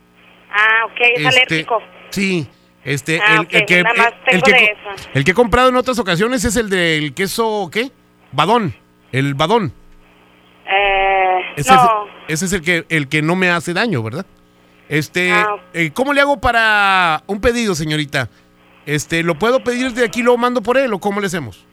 [0.51, 1.81] Ah, ok, es Este, alérgico.
[2.09, 2.47] Sí,
[2.84, 5.09] este, Ah, el, que, nada más el, que, de esa.
[5.14, 7.91] el que he comprado en otras ocasiones es el del queso, ¿qué?
[8.31, 8.73] Badón.
[9.11, 9.73] El badón.
[10.69, 14.26] Eh, Ese, no, es, ese es el que, el que no me hace daño, ¿verdad?
[14.89, 18.30] Este, Ah, eh, ¿cómo le hago para un pedido, señorita?
[18.85, 21.65] Este, ¿lo puedo pedir de aquí, lo mando por él o cómo le hacemos?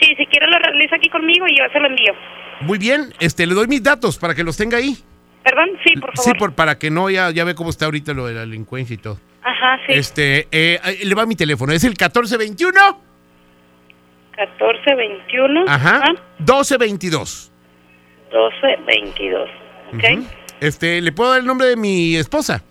[0.00, 2.14] sí, si quiere lo realiza aquí conmigo y yo se lo envío.
[2.60, 4.96] Muy bien, este, le doy mis datos para que los tenga ahí.
[5.42, 6.38] Perdón, sí, por Sí, favor.
[6.38, 8.98] por, para que no, ya, ya ve cómo está ahorita lo de la delincuencia y
[8.98, 9.18] todo.
[9.42, 9.94] Ajá, sí.
[9.94, 13.00] Este, eh, le va mi teléfono, es el 1421.
[14.36, 15.64] 14, 21.
[15.66, 16.02] Ajá.
[16.38, 17.50] 1222.
[18.30, 18.56] 12,
[18.86, 19.48] 22.
[19.94, 20.04] ¿Ok?
[20.60, 22.62] Este, ¿le puedo dar el nombre de mi esposa?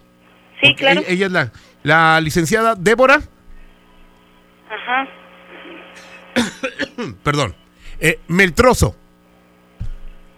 [0.62, 1.02] Sí, claro.
[1.02, 1.52] Ella, ella es la,
[1.84, 3.20] la licenciada Débora,
[4.70, 5.08] Ajá.
[7.24, 7.56] perdón,
[8.00, 8.96] eh, Meltroso,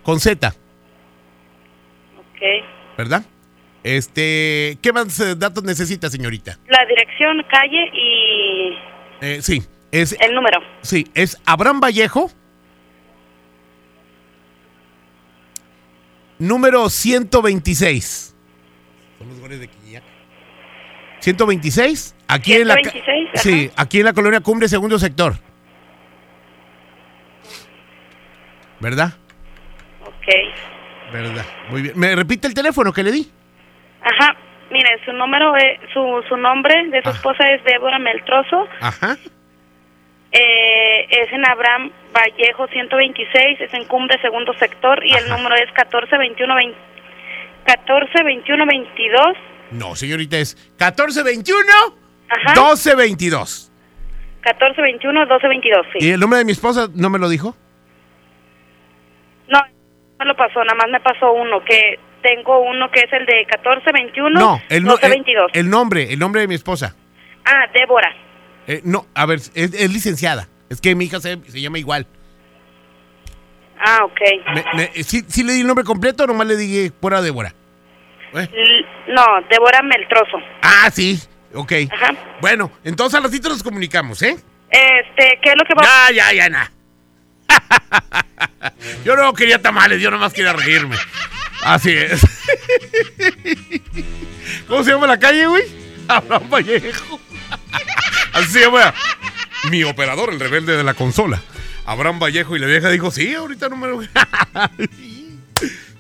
[0.04, 0.48] con Z,
[2.18, 2.42] Ok.
[2.98, 3.24] ¿verdad?
[3.84, 6.58] Este, ¿qué más eh, datos necesita, señorita?
[6.68, 8.78] La dirección, calle y
[9.22, 10.60] Eh, sí, es, el número.
[10.82, 12.30] sí, es Abraham Vallejo,
[16.40, 18.36] número 126.
[19.18, 20.04] Son los goles de Quiñac.
[21.20, 23.38] 126, aquí en la ca- 126, ajá.
[23.44, 25.36] Sí, aquí en la colonia Cumbre, segundo sector.
[28.80, 29.14] ¿Verdad?
[30.36, 31.12] Ok.
[31.14, 31.46] ¿Verdad?
[31.70, 31.94] Muy bien.
[32.00, 33.30] ¿Me repite el teléfono que le di?
[34.02, 34.36] Ajá.
[34.72, 38.68] Mire, su número, es- su, su nombre de su esposa es Débora Meltroso.
[38.80, 39.18] Ajá.
[40.32, 45.68] Eh, es en Abraham Vallejo 126, es en Cumbre, segundo sector, y el número es
[45.76, 46.78] 1421 20
[47.68, 49.22] 1421 22
[49.72, 51.68] No, señorita, es 1421
[52.30, 52.54] Ajá.
[52.62, 53.72] 1222.
[54.46, 56.06] 1421 1222, sí.
[56.08, 57.54] ¿Y el nombre de mi esposa no me lo dijo?
[59.50, 59.60] No
[60.22, 63.46] me lo pasó, nada más me pasó uno, que tengo uno que es el de
[63.48, 65.52] 1421 No, el, no- el, 1222.
[65.54, 66.96] el nombre, el nombre de mi esposa.
[67.46, 68.14] Ah, Débora.
[68.68, 70.48] Eh, no, a ver, es, es licenciada.
[70.70, 72.06] Es que mi hija se, se llama igual.
[73.80, 74.22] Ah, ok.
[74.54, 77.54] Me- me- ¿sí, sí le di el nombre completo o nomás le dije fuera Débora?
[78.34, 80.38] L- No, Débora Meltroso.
[80.62, 81.20] Ah, sí,
[81.56, 81.74] ok.
[82.40, 84.36] Bueno, entonces al ratito nos comunicamos, ¿eh?
[84.70, 86.72] Este, ¿qué es lo que va Ya, ya, ya, na.
[89.06, 90.96] Yo no quería tamales, yo nomás quería reírme.
[91.64, 92.22] Así es.
[94.68, 95.64] ¿Cómo se llama la calle, güey?
[96.08, 97.20] Abraham Vallejo.
[98.34, 98.94] Así se llama.
[99.70, 101.42] Mi operador, el rebelde de la consola.
[101.86, 104.02] Abraham Vallejo y la vieja dijo, sí, ahorita no me lo...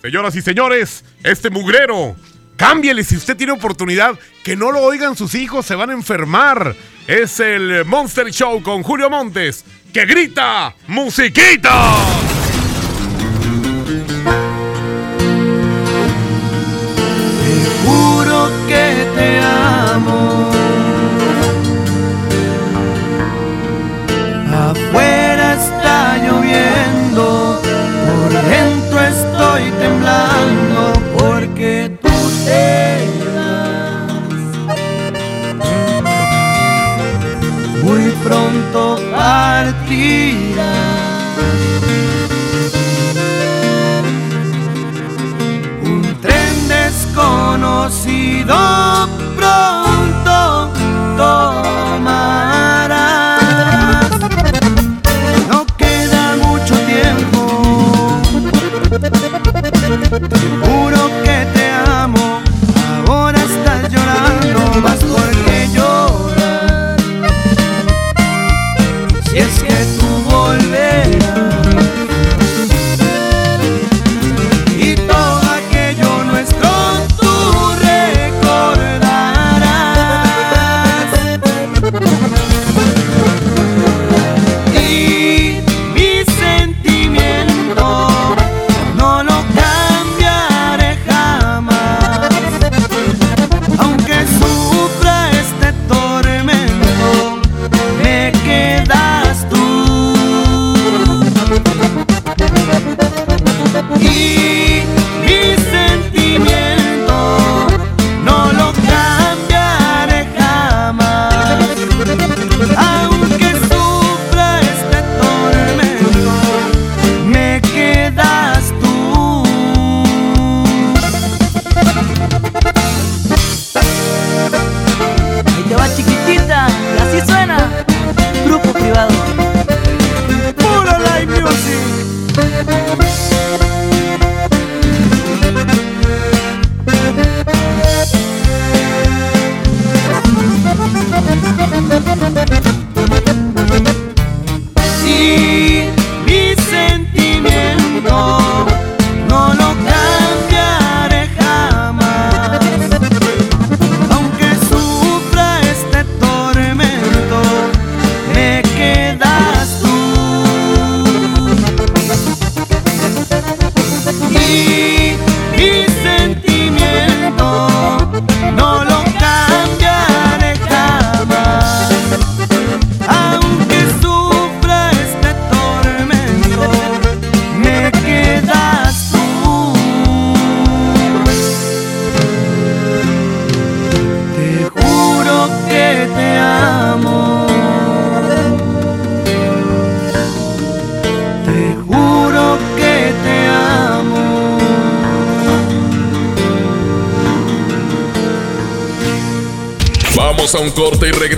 [0.01, 2.15] Señoras y señores, este mugrero,
[2.55, 6.75] cámbiale si usted tiene oportunidad, que no lo oigan sus hijos, se van a enfermar.
[7.07, 11.71] Es el Monster Show con Julio Montes, que grita musiquita.
[38.23, 40.65] Pronto partirás.
[45.83, 48.55] Un tren desconocido
[49.35, 50.71] pronto
[51.17, 52.11] tomarás.
[55.49, 57.41] No queda mucho tiempo.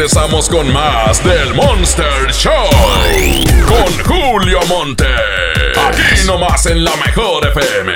[0.03, 2.51] Regresamos con más del Monster Show.
[3.65, 5.07] Con Julio Monte.
[5.77, 7.93] Aquí nomás en la mejor FM.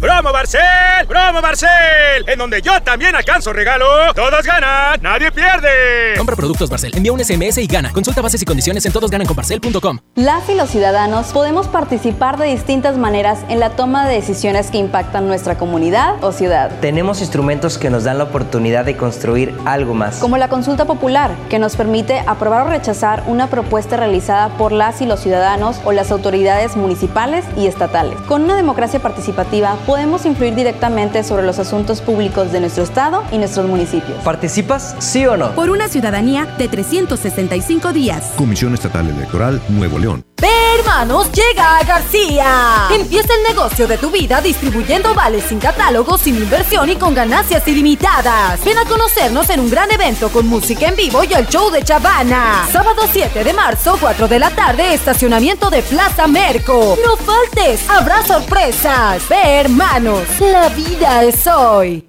[0.00, 1.06] ¡Promo Barcel!
[1.06, 2.24] ¡Promo Barcel!
[2.26, 4.12] En donde yo también alcanzo regalo.
[4.14, 6.17] Todos ganan, nadie pierde.
[6.48, 7.92] Compra productos Barcel, envía un SMS y gana.
[7.92, 9.98] Consulta bases y condiciones en todosgananconbarcel.com.
[10.14, 14.78] Las y los ciudadanos podemos participar de distintas maneras en la toma de decisiones que
[14.78, 16.70] impactan nuestra comunidad o ciudad.
[16.80, 20.16] Tenemos instrumentos que nos dan la oportunidad de construir algo más.
[20.20, 25.02] Como la consulta popular, que nos permite aprobar o rechazar una propuesta realizada por las
[25.02, 28.18] y los ciudadanos o las autoridades municipales y estatales.
[28.22, 33.36] Con una democracia participativa podemos influir directamente sobre los asuntos públicos de nuestro estado y
[33.36, 34.18] nuestros municipios.
[34.24, 35.50] ¿Participas, sí o no?
[35.50, 38.32] Por una ciudadanía de 365 días.
[38.36, 40.24] Comisión Estatal Electoral Nuevo León.
[40.40, 40.48] Ve,
[40.78, 42.88] hermanos, llega a García.
[42.92, 47.66] Empieza el negocio de tu vida distribuyendo vales sin catálogo, sin inversión y con ganancias
[47.66, 48.64] ilimitadas.
[48.64, 51.82] Ven a conocernos en un gran evento con música en vivo y el show de
[51.82, 52.68] Chavana.
[52.70, 56.96] Sábado 7 de marzo, 4 de la tarde, estacionamiento de Plaza Merco.
[57.04, 59.28] No faltes, habrá sorpresas.
[59.28, 62.08] Ve, hermanos, la vida es hoy.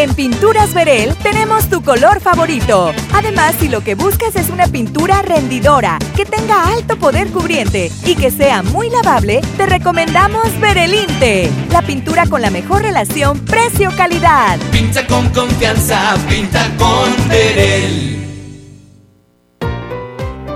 [0.00, 2.90] En Pinturas Verel tenemos tu color favorito.
[3.12, 8.14] Además, si lo que buscas es una pintura rendidora, que tenga alto poder cubriente y
[8.14, 14.58] que sea muy lavable, te recomendamos Verelinte, la pintura con la mejor relación precio-calidad.
[14.72, 18.16] Pinta con confianza, pinta con Verel.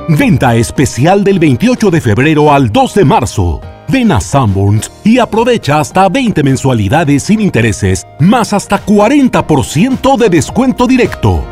[0.08, 3.73] Venta especial del 28 de febrero al 2 de marzo.
[3.94, 10.88] Ven a Sanborns y aprovecha hasta 20 mensualidades sin intereses, más hasta 40% de descuento
[10.88, 11.44] directo.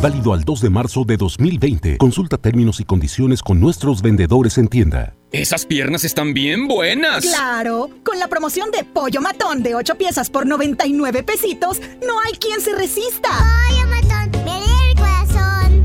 [0.00, 1.98] Válido al 2 de marzo de 2020.
[1.98, 5.14] Consulta términos y condiciones con nuestros vendedores en tienda.
[5.32, 7.22] Esas piernas están bien buenas.
[7.22, 12.32] Claro, con la promoción de pollo matón de 8 piezas por 99 pesitos, no hay
[12.32, 13.28] quien se resista.
[13.28, 14.19] Pollo matón,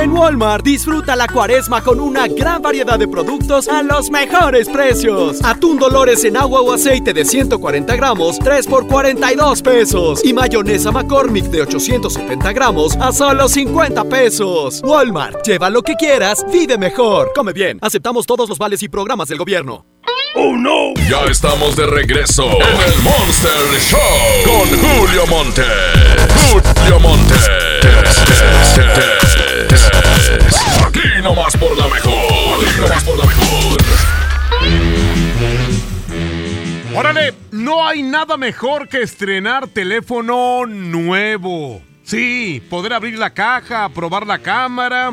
[0.00, 5.44] En Walmart disfruta la cuaresma con una gran variedad de productos a los mejores precios.
[5.44, 10.24] Atún Dolores en agua o aceite de 140 gramos, 3 por 42 pesos.
[10.24, 14.80] Y mayonesa McCormick de 870 gramos a solo 50 pesos.
[14.82, 17.32] Walmart, lleva lo que quieras, vive mejor.
[17.34, 19.84] Come bien, aceptamos todos los vales y programas del gobierno.
[20.34, 20.94] ¡Oh, no!
[21.10, 23.98] Ya estamos de regreso en el Monster Show
[24.46, 25.64] con Julio Monte.
[26.50, 27.34] Julio Monte.
[30.86, 32.66] Aquí nomás por la mejor.
[32.66, 33.80] Aquí nomás por la mejor.
[36.94, 41.80] Órale, no hay nada mejor que estrenar teléfono nuevo.
[42.02, 45.12] Sí, poder abrir la caja, probar la cámara.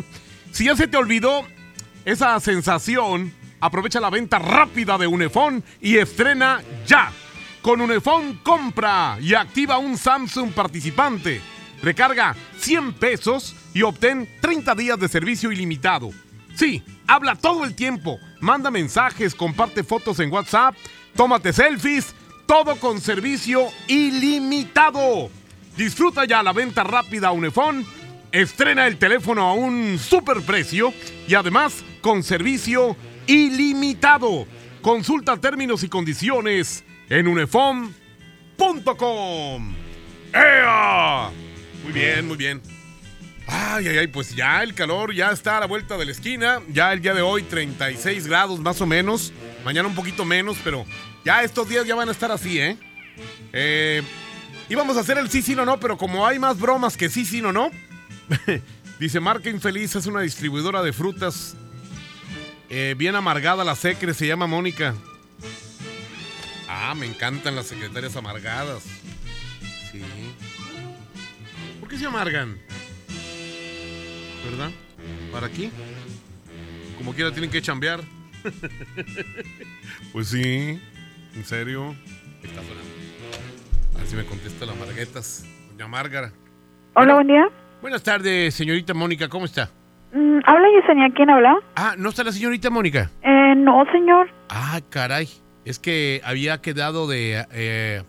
[0.52, 1.46] Si ya se te olvidó
[2.06, 7.12] esa sensación, aprovecha la venta rápida de Unifón y estrena ya.
[7.62, 11.42] Con Unifón compra y activa un Samsung participante.
[11.84, 16.10] Recarga 100 pesos y obtén 30 días de servicio ilimitado.
[16.56, 20.74] Sí, habla todo el tiempo, manda mensajes, comparte fotos en WhatsApp,
[21.16, 22.16] tómate selfies,
[22.48, 25.30] todo con servicio ilimitado.
[25.78, 27.86] Disfruta ya la venta rápida Unifón,
[28.32, 30.92] estrena el teléfono a un superprecio
[31.28, 32.98] y además con servicio
[33.28, 34.48] ilimitado.
[34.82, 37.94] Consulta términos y condiciones en unifón.com.
[40.34, 41.30] ¡Ea!
[41.84, 42.77] Muy bien, muy bien.
[43.48, 46.62] Ay, ay, ay, pues ya el calor ya está a la vuelta de la esquina.
[46.70, 49.32] Ya el día de hoy 36 grados más o menos.
[49.64, 50.86] Mañana un poquito menos, pero
[51.24, 52.78] ya estos días ya van a estar así, ¿eh?
[53.54, 54.04] Eh,
[54.70, 57.26] íbamos a hacer el sí, sí, no, no, pero como hay más bromas que sí,
[57.26, 57.72] sí, no, no.
[59.00, 61.56] Dice Marca Infeliz es una distribuidora de frutas.
[62.70, 64.94] eh, bien amargada la secre, se llama Mónica.
[66.68, 68.84] Ah, me encantan las secretarias amargadas.
[69.92, 70.02] Sí.
[71.80, 72.58] ¿Por qué se amargan?
[74.50, 74.70] ¿Verdad?
[75.32, 75.70] ¿Para aquí?
[76.98, 78.00] Como quiera tienen que chambear.
[80.14, 80.80] pues sí,
[81.36, 81.94] en serio.
[82.42, 82.88] Está sonando.
[83.94, 85.46] A ver si me contesta la Marguetas.
[85.72, 86.32] Doña Márgara.
[86.94, 87.50] Hola, buen día.
[87.82, 89.70] Buenas tardes, señorita Mónica, ¿cómo está?
[90.14, 91.10] Mm, ¿Habla Yesenia?
[91.14, 91.58] ¿Quién habla?
[91.76, 93.12] Ah, ¿no está la señorita Mónica?
[93.24, 94.30] Eh, no, señor.
[94.48, 95.28] Ah, caray.
[95.66, 98.02] Es que había quedado de eh,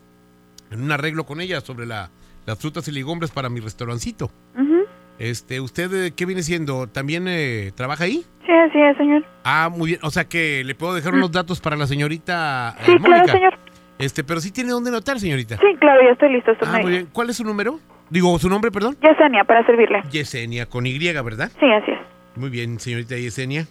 [0.70, 2.10] en un arreglo con ella sobre la,
[2.46, 4.30] las frutas y legumbres para mi restaurancito.
[4.56, 4.77] Ujú.
[5.18, 6.86] Este, ¿usted eh, qué viene siendo?
[6.86, 8.24] ¿También eh, trabaja ahí?
[8.46, 9.24] Sí, así es, señor.
[9.44, 10.00] Ah, muy bien.
[10.02, 13.32] O sea que le puedo dejar unos datos para la señorita eh, Sí, claro, Mónica.
[13.32, 13.58] señor.
[13.98, 15.56] Este, pero sí tiene dónde notar, señorita.
[15.56, 16.52] Sí, claro, ya estoy listo.
[16.62, 17.08] Ah, muy bien.
[17.12, 17.80] ¿Cuál es su número?
[18.10, 18.96] Digo, su nombre, perdón.
[19.02, 20.02] Yesenia, para servirle.
[20.10, 21.50] Yesenia, con Y, ¿verdad?
[21.58, 21.98] Sí, así es.
[22.36, 23.66] Muy bien, señorita Yesenia.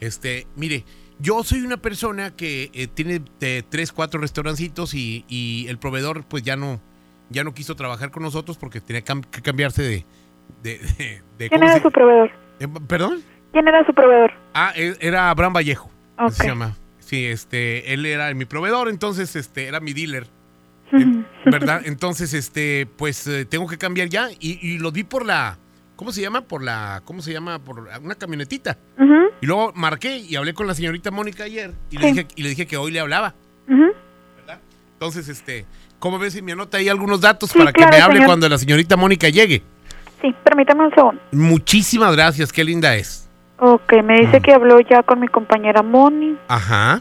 [0.00, 0.84] Este, mire,
[1.18, 6.24] yo soy una persona que eh, tiene eh, tres, cuatro restaurancitos y, y el proveedor
[6.24, 6.80] pues ya no,
[7.30, 10.04] ya no quiso trabajar con nosotros porque tenía que cambiarse de...
[10.62, 12.30] de, de- de- ¿Quién ¿cómo era se- su proveedor?
[12.60, 13.22] Eh, ¿Perdón?
[13.52, 14.32] ¿Quién era su proveedor?
[14.54, 15.90] Ah, e- era Abraham Vallejo.
[16.16, 16.42] así Ok.
[16.42, 16.76] Se llama.
[16.98, 20.26] Sí, este, él era mi proveedor, entonces, este, era mi dealer.
[21.46, 21.82] ¿Verdad?
[21.86, 24.28] Entonces, este, pues eh, tengo que cambiar ya.
[24.40, 25.58] Y, y lo di por la.
[25.96, 26.42] ¿Cómo se llama?
[26.42, 27.00] Por la.
[27.04, 27.58] ¿Cómo se llama?
[27.58, 28.76] Por una camionetita.
[28.98, 31.72] Ujú, Y luego marqué y hablé con la señorita Mónica ayer.
[31.90, 33.34] Y, le, dije, y le dije que hoy le hablaba.
[33.68, 33.92] ujú.
[34.94, 35.66] Entonces, este,
[35.98, 38.26] ¿cómo ves si me anota ahí algunos datos Sí, para que me hable señor.
[38.26, 39.62] cuando la señorita Mónica llegue?
[40.22, 41.20] Sí, permítame un segundo.
[41.32, 43.28] Muchísimas gracias, qué linda es.
[43.58, 46.36] Ok, me dice que habló ya con mi compañera Moni.
[46.48, 47.00] Ajá.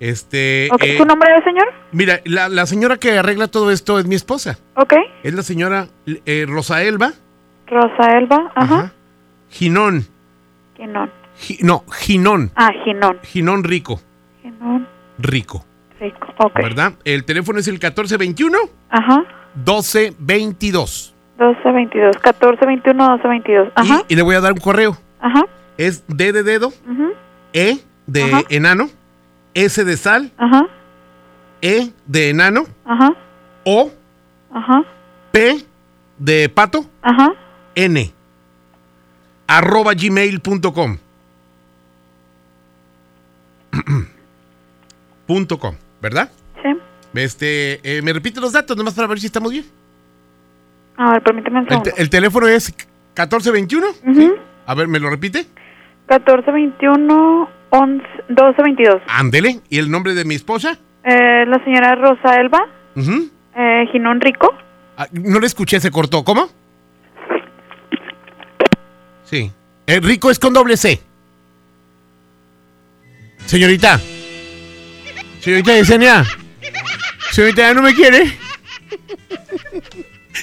[0.00, 0.68] Este.
[0.72, 1.66] Ok, eh, ¿Su nombre es, señor?
[1.92, 4.58] Mira, la, la señora que arregla todo esto es mi esposa.
[4.74, 4.94] Ok.
[5.22, 7.12] Es la señora eh, Rosa Elba
[7.66, 8.92] Rosa Elba, ajá.
[9.50, 10.06] Ginón.
[10.76, 11.10] Ginón.
[11.38, 12.50] Gi- no, Ginón.
[12.56, 13.18] Ah, Ginón.
[13.22, 14.00] Ginón Rico.
[14.42, 14.88] Ginón
[15.18, 15.64] Rico.
[16.00, 16.26] Rico.
[16.38, 16.54] Ok.
[16.56, 16.94] ¿Verdad?
[17.04, 18.58] El teléfono es el 1421
[18.88, 19.22] Ajá.
[19.56, 21.14] 1222.
[21.40, 22.16] 1222.
[22.16, 23.72] 1421, 1222.
[23.74, 24.04] Ajá.
[24.08, 24.96] Y le voy a dar un correo.
[25.20, 25.44] Ajá.
[25.78, 27.14] Es D de dedo, ujú,
[27.54, 28.42] E de Ajá.
[28.50, 28.90] enano,
[29.54, 30.66] S de sal, Ajá.
[31.62, 33.14] E de enano, Ajá.
[33.64, 33.90] O,
[34.52, 34.84] Ajá.
[35.32, 35.64] P
[36.18, 37.32] de pato, Ajá.
[37.74, 38.12] N.
[39.46, 40.98] Arroba gmail.com.
[45.26, 46.30] punto com, ¿verdad?
[46.62, 46.68] Sí.
[47.14, 49.64] Este, eh, ¿me repite los datos nomás para ver si estamos bien?
[51.02, 51.90] A ver, permíteme un El, segundo.
[51.94, 52.74] te- el teléfono es
[53.16, 53.86] 1421.
[54.06, 54.34] Ujú.
[54.66, 55.46] A ver, ¿me lo repite?
[56.08, 59.02] 1421, 11, 1222.
[59.08, 59.60] Ándele.
[59.70, 60.76] ¿Y el nombre de mi esposa?
[61.04, 62.60] Eh, la señora Rosa Elba,
[62.96, 63.30] Ujú.
[63.56, 64.52] eh, Ginón Rico.
[64.98, 66.22] Ah, no le escuché, se cortó.
[66.22, 66.48] ¿Cómo?
[69.24, 69.50] Sí.
[69.86, 71.00] El rico es con doble C.
[73.46, 73.98] Señorita.
[75.40, 76.24] Señorita Yesenia.
[77.30, 78.36] Señorita, ya no me quiere.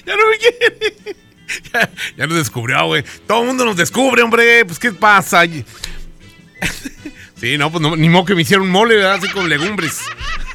[0.05, 1.17] Ya no me quiere.
[1.73, 3.03] ya, ya descubrió, güey.
[3.25, 4.65] Todo el mundo nos descubre, hombre.
[4.65, 5.43] Pues, ¿qué pasa?
[7.39, 9.15] sí, no, pues ni modo que me hicieron mole, ¿verdad?
[9.15, 10.01] Así con legumbres.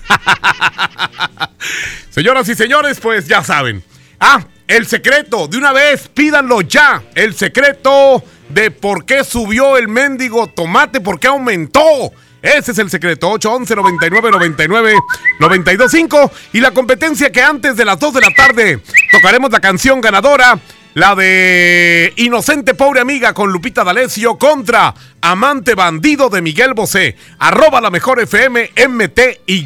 [2.11, 3.83] Señoras y señores, pues ya saben.
[4.21, 7.03] Ah, el secreto, de una vez, pídanlo ya.
[7.15, 12.13] El secreto de por qué subió el mendigo tomate, por qué aumentó.
[12.43, 13.31] Ese es el secreto.
[13.31, 14.95] 811 99 99
[15.39, 18.81] 925 Y la competencia que antes de las 2 de la tarde
[19.13, 20.59] tocaremos la canción ganadora.
[20.95, 24.93] La de Inocente Pobre Amiga con Lupita D'Alessio contra
[25.23, 27.17] Amante Bandido de Miguel Bosé.
[27.39, 29.65] Arroba la mejor FM MTY.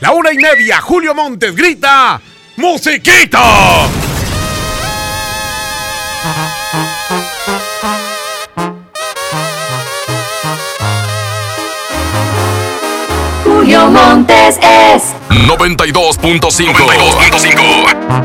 [0.00, 0.80] La una y media.
[0.80, 2.20] Julio Montes grita.
[2.56, 3.38] ¡Musiquita!
[13.88, 16.74] Montes es 92.5.
[16.74, 18.20] 92.5.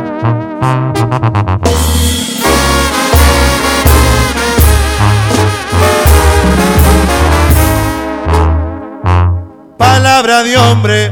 [9.77, 11.11] Palabra de hombre,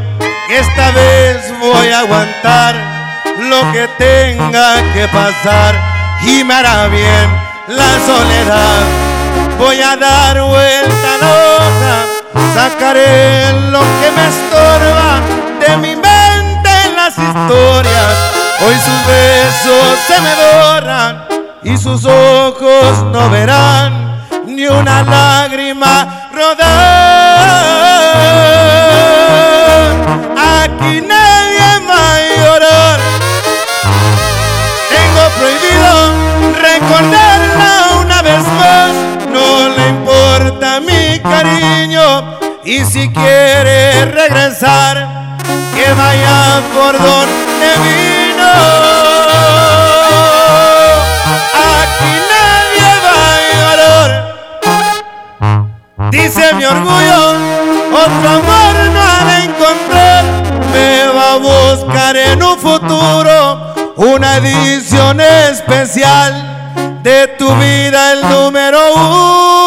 [0.50, 2.76] esta vez voy a aguantar
[3.40, 5.76] lo que tenga que pasar
[6.26, 7.30] y me hará bien
[7.68, 8.84] la soledad.
[9.58, 12.06] Voy a dar vuelta a hoja,
[12.54, 15.22] sacaré lo que me estorba
[15.60, 18.14] de mi mente en las historias.
[18.66, 21.26] Hoy sus besos se me borran
[21.64, 26.70] y sus ojos no verán ni una lágrima rodar.
[30.62, 33.00] Aquí nadie va a llorar.
[34.94, 35.92] Tengo prohibido
[36.62, 37.72] recordarla
[38.02, 38.92] una vez más.
[39.32, 42.43] No le importa mi cariño.
[42.66, 45.38] Y si quiere regresar,
[45.76, 48.54] que vaya por donde vino.
[51.76, 54.12] Aquí nadie va a llorar.
[56.12, 57.22] Dice mi orgullo,
[57.92, 59.44] otro amor no ha de.
[60.72, 68.94] Me va a buscar en un futuro una edición especial de tu vida, el número
[68.96, 69.63] uno.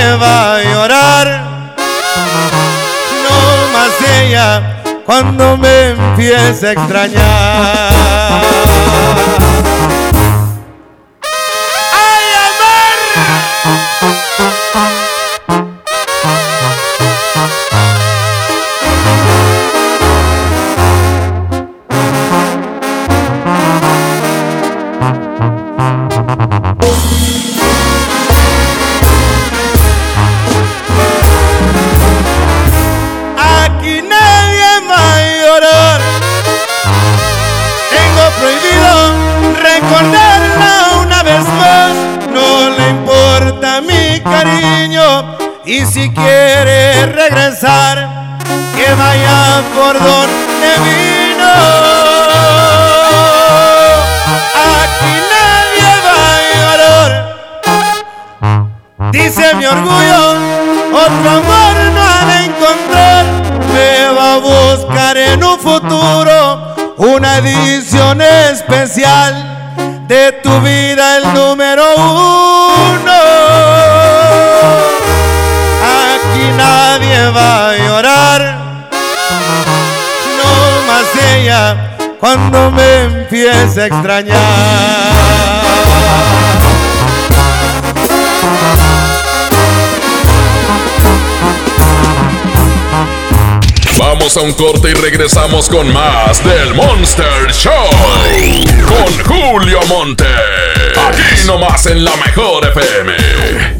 [0.00, 1.26] Nadie va a llorar,
[3.24, 3.38] no
[3.72, 8.40] más ella cuando me empiece a extrañar.
[14.72, 15.09] Aquí nadie
[45.90, 48.38] si quiere regresar,
[48.76, 51.52] que vaya por donde vino.
[54.78, 57.12] Aquí nadie va a llorar.
[59.10, 60.22] Dice mi orgullo,
[60.92, 63.24] otro amor no ha de encontrar.
[63.72, 69.32] Me va a buscar en un futuro una edición especial
[70.06, 72.49] de tu vida, el número uno.
[77.40, 78.88] A llorar,
[80.38, 85.60] no más ella cuando me empiece a extrañar.
[93.98, 97.72] Vamos a un corte y regresamos con más del Monster Show.
[98.88, 100.24] Con Julio Monte.
[101.08, 103.79] Aquí nomás en la mejor FM.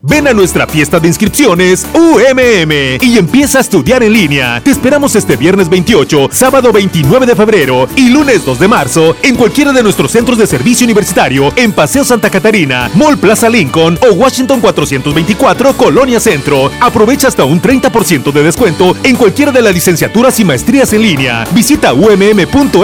[0.00, 2.70] Ven a nuestra fiesta de inscripciones UMM
[3.00, 4.60] y empieza a estudiar en línea.
[4.62, 9.34] Te esperamos este viernes 28, sábado 29 de febrero y lunes 2 de marzo en
[9.34, 14.12] cualquiera de nuestros centros de servicio universitario en Paseo Santa Catarina, Mall Plaza Lincoln o
[14.12, 16.70] Washington 424 Colonia Centro.
[16.80, 21.44] Aprovecha hasta un 30% de descuento en cualquiera de las licenciaturas y maestrías en línea.
[21.52, 22.74] Visita umm.edu.mx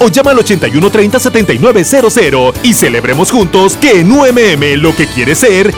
[0.00, 5.77] o llama al 8130 7900 y celebremos juntos que en UMM lo que quieres ser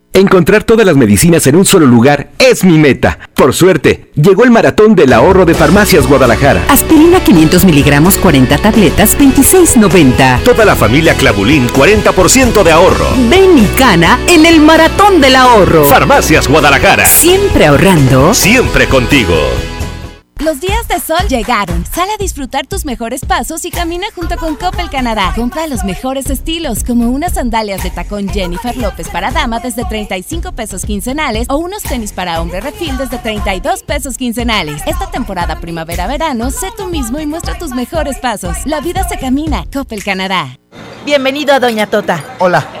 [0.13, 3.17] Encontrar todas las medicinas en un solo lugar es mi meta.
[3.33, 6.65] Por suerte, llegó el maratón del ahorro de Farmacias Guadalajara.
[6.67, 10.43] Aspirina 500 miligramos, 40 tabletas, 26.90.
[10.43, 13.07] Toda la familia Clavulín, 40% de ahorro.
[13.29, 15.85] Ven y cana en el maratón del ahorro.
[15.85, 17.05] Farmacias Guadalajara.
[17.05, 18.33] Siempre ahorrando.
[18.33, 19.35] Siempre contigo.
[20.41, 21.85] Los días de sol llegaron.
[21.85, 25.33] Sal a disfrutar tus mejores pasos y camina junto con Coppel Canadá.
[25.35, 30.53] Compra los mejores estilos, como unas sandalias de tacón Jennifer López para dama desde 35
[30.53, 34.81] pesos quincenales o unos tenis para hombre refil desde 32 pesos quincenales.
[34.87, 38.57] Esta temporada primavera-verano, sé tú mismo y muestra tus mejores pasos.
[38.65, 39.65] La vida se camina.
[39.71, 40.57] Coppel Canadá.
[41.05, 42.23] Bienvenido a Doña Tota.
[42.39, 42.80] Hola.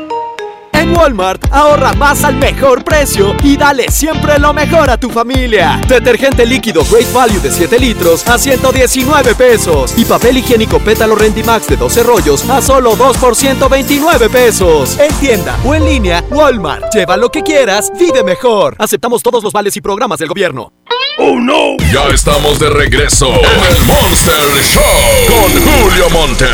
[0.91, 5.81] Walmart, ahorra más al mejor precio y dale siempre lo mejor a tu familia.
[5.87, 9.93] Detergente líquido Great Value de 7 litros a 119 pesos.
[9.97, 14.97] Y papel higiénico Pétalo Rendimax de 12 rollos a solo 2 por 129 pesos.
[14.99, 16.93] En tienda o en línea, Walmart.
[16.93, 18.75] Lleva lo que quieras, vive mejor.
[18.79, 20.73] Aceptamos todos los vales y programas del gobierno.
[21.17, 21.77] ¡Oh, no!
[21.93, 24.81] Ya estamos de regreso en el Monster Show
[25.27, 26.45] con Julio Monte.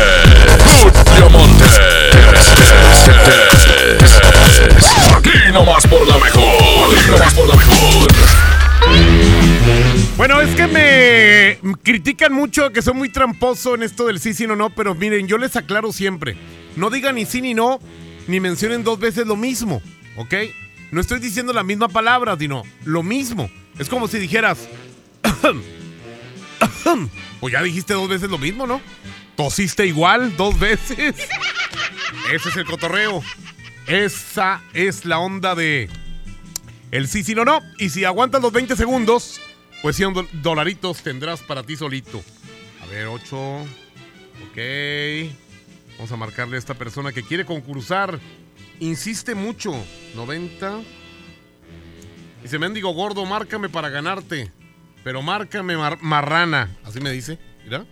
[0.82, 1.64] Julio Monte.
[5.16, 6.94] Aquí nomás por la mejor.
[6.94, 8.08] Aquí nomás por la mejor.
[10.16, 14.46] Bueno, es que me critican mucho que soy muy tramposo en esto del sí, sí,
[14.46, 16.36] no, no, pero miren, yo les aclaro siempre.
[16.76, 17.78] No digan ni sí ni no,
[18.26, 19.80] ni mencionen dos veces lo mismo,
[20.16, 20.34] ¿ok?
[20.90, 23.50] No estoy diciendo la misma palabra, sino lo mismo.
[23.78, 24.68] Es como si dijeras...
[27.40, 28.80] pues ya dijiste dos veces lo mismo, ¿no?
[29.36, 31.14] Tosiste igual dos veces.
[32.32, 33.22] Ese es el cotorreo.
[33.86, 35.88] Esa es la onda de
[36.90, 37.60] el sí, sí, no, no.
[37.78, 39.40] Y si aguantas los 20 segundos,
[39.82, 42.22] pues 100 do- dolaritos tendrás para ti solito.
[42.82, 43.36] A ver, 8.
[44.50, 44.58] Ok.
[45.98, 48.18] Vamos a marcarle a esta persona que quiere concursar.
[48.80, 49.72] Insiste mucho.
[50.14, 50.80] 90.
[52.42, 54.50] Dice, mendigo gordo, márcame para ganarte.
[55.04, 56.70] Pero márcame mar- marrana.
[56.84, 57.38] Así me dice.
[57.64, 57.84] Mira.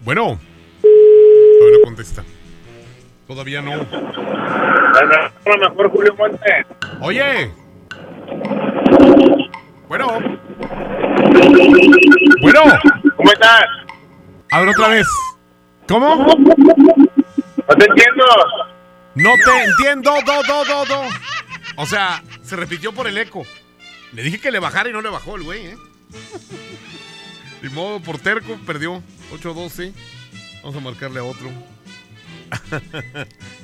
[0.00, 0.38] Bueno.
[0.82, 2.24] Todavía no contesta.
[3.26, 3.72] Todavía no.
[3.72, 6.66] A lo mejor Julio Montes.
[7.00, 7.50] Oye.
[9.88, 10.06] Bueno.
[12.40, 12.60] Bueno.
[13.16, 13.64] ¿Cómo estás?
[14.50, 15.06] A ver otra vez.
[15.88, 16.16] ¿Cómo?
[16.16, 18.24] No te entiendo.
[19.14, 21.02] No te entiendo, do, do, do, do.
[21.76, 23.44] O sea, se repitió por el eco.
[24.12, 25.76] Le dije que le bajara y no le bajó el güey, ¿eh?
[27.62, 29.92] De modo, por terco, perdió 8-12.
[30.62, 31.50] Vamos a marcarle a otro.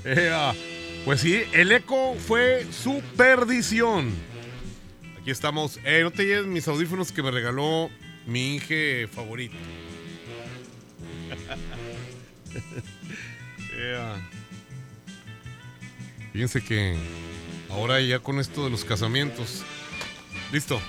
[1.05, 4.12] Pues sí, el eco fue su perdición.
[5.20, 5.78] Aquí estamos.
[5.85, 7.90] Eh, no te lleves mis audífonos que me regaló
[8.27, 9.55] mi hija favorito.
[16.32, 16.97] Fíjense que
[17.70, 19.62] ahora ya con esto de los casamientos.
[20.52, 20.81] Listo.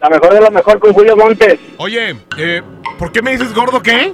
[0.00, 1.58] La mejor de la mejor con Julio Montes.
[1.78, 2.62] Oye, eh,
[2.98, 4.12] ¿por qué me dices gordo qué?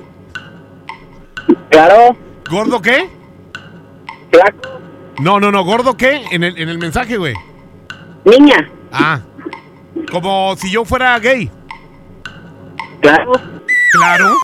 [1.71, 2.17] Claro.
[2.49, 3.09] ¿Gordo qué?
[4.31, 4.81] Flaco.
[5.19, 6.25] No, no, no, ¿gordo qué?
[6.31, 7.35] En el, en el mensaje, güey.
[8.25, 8.71] Niña.
[8.93, 9.21] Ah.
[10.11, 11.51] Como si yo fuera gay.
[13.01, 13.33] Claro.
[13.93, 14.37] Claro.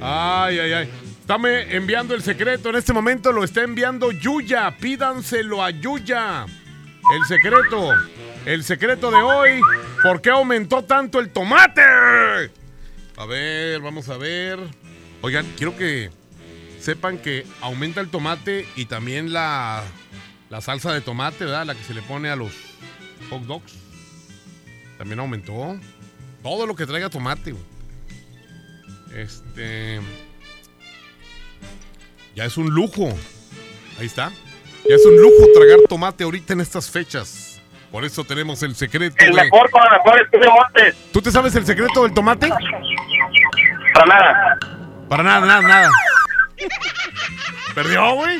[0.00, 1.05] Ay, ay, ay.
[1.26, 2.68] Estame enviando el secreto.
[2.68, 4.76] En este momento lo está enviando Yuya.
[4.78, 6.46] Pídanselo a Yuya.
[6.46, 7.94] El secreto.
[8.44, 9.60] El secreto de hoy.
[10.04, 11.82] ¿Por qué aumentó tanto el tomate?
[11.82, 14.60] A ver, vamos a ver.
[15.20, 16.12] Oigan, quiero que
[16.78, 19.82] sepan que aumenta el tomate y también la,
[20.48, 21.66] la salsa de tomate, ¿verdad?
[21.66, 22.52] La que se le pone a los
[23.30, 23.74] hot dogs.
[24.96, 25.76] También aumentó.
[26.44, 27.52] Todo lo que traiga tomate.
[29.12, 30.00] Este.
[32.36, 33.08] Ya es un lujo.
[33.98, 34.30] Ahí está.
[34.86, 37.62] Ya es un lujo tragar tomate ahorita en estas fechas.
[37.90, 39.44] Por eso tenemos el secreto El de.
[39.44, 40.96] mejor con la mejor es Montes.
[41.12, 42.50] ¿Tú te sabes el secreto del tomate?
[43.94, 44.58] Para nada.
[45.08, 45.90] Para nada, nada, nada.
[47.74, 48.38] Perdió, güey.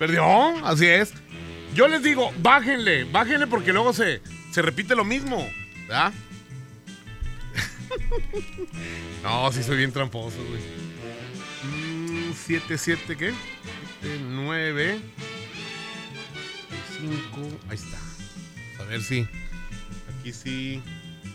[0.00, 1.14] Perdió, así es.
[1.74, 4.20] Yo les digo, bájenle, bájenle porque luego se,
[4.50, 5.48] se repite lo mismo.
[5.86, 6.12] ¿Verdad?
[9.22, 10.87] no, sí soy bien tramposo, güey.
[12.34, 13.32] 7, 7, ¿qué?
[14.02, 15.00] 7, 9,
[17.00, 17.98] 5, ahí está.
[18.82, 19.28] A ver si
[20.18, 20.82] aquí sí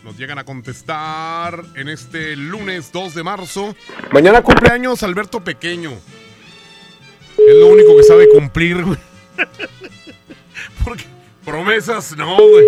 [0.02, 3.74] nos llegan a contestar en este lunes 2 de marzo.
[4.12, 5.92] Mañana cumpleaños Alberto Pequeño.
[7.38, 8.76] Es lo único que sabe cumplir.
[10.84, 11.13] Porque
[11.44, 12.66] promesas, no, güey.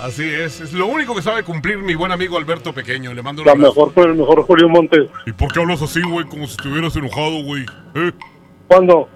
[0.00, 3.12] Así es, es lo único que sabe cumplir mi buen amigo Alberto Pequeño.
[3.14, 3.74] Le mando un La abrazo.
[3.74, 5.08] mejor con el mejor Julio Montes.
[5.26, 6.24] ¿Y por qué hablas así, güey?
[6.26, 7.66] Como si estuvieras enojado, güey.
[7.94, 8.12] ¿Eh?
[8.68, 9.08] ¿Cuándo?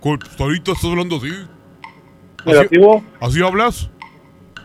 [0.00, 1.28] Cu- Hasta ahorita estás hablando así.
[1.28, 3.04] ¿Así- ¿Negativo?
[3.20, 3.88] ¿Así hablas?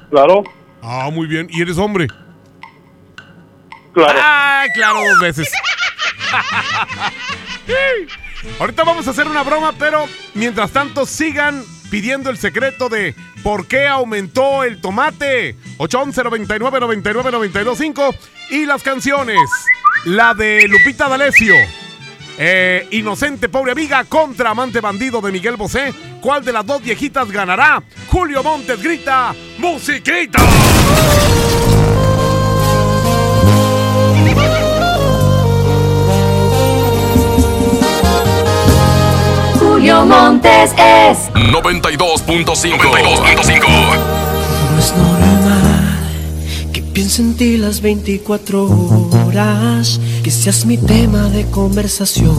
[0.09, 0.43] Claro.
[0.81, 1.47] Ah, muy bien.
[1.51, 2.07] ¿Y eres hombre?
[3.93, 4.19] Claro.
[4.23, 5.51] ¡Ay, claro, dos veces!
[8.59, 13.67] Ahorita vamos a hacer una broma, pero mientras tanto sigan pidiendo el secreto de por
[13.67, 15.55] qué aumentó el tomate.
[15.77, 18.15] 811 99 99 925
[18.51, 19.37] y las canciones.
[20.05, 21.55] La de Lupita D'Alessio.
[22.37, 25.93] Eh, Inocente pobre amiga contra amante bandido de Miguel Bosé.
[26.21, 27.83] ¿Cuál de las dos viejitas ganará?
[28.07, 30.39] Julio Montes grita ¡Musiquita!
[40.05, 42.77] Montes es 92.5.
[42.77, 43.67] 92.5.
[44.71, 45.99] No es normal
[46.71, 48.67] que piense en ti las 24
[49.25, 52.37] horas, que seas mi tema de conversación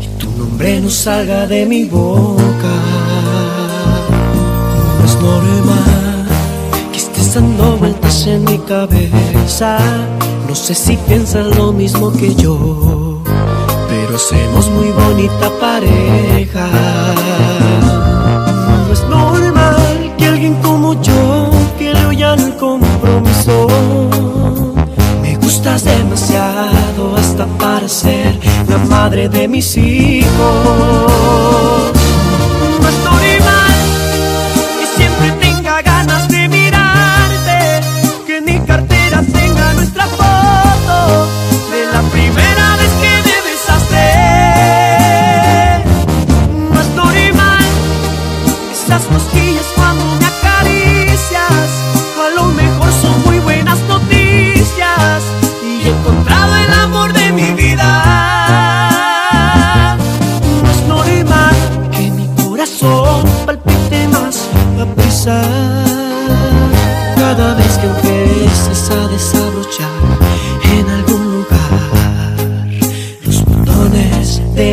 [0.00, 2.76] y tu nombre no salga de mi boca.
[4.98, 6.28] No es normal
[6.92, 9.78] que estés dando vueltas en mi cabeza.
[10.46, 13.09] No sé si piensas lo mismo que yo,
[14.10, 16.68] pero muy bonita pareja.
[18.86, 23.68] No es normal que alguien como yo, que le oyan el compromiso,
[25.22, 28.36] me gustas demasiado hasta para ser
[28.68, 30.30] la madre de mis hijos.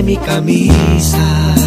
[0.07, 1.66] Mi camisa.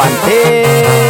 [0.00, 1.09] Bante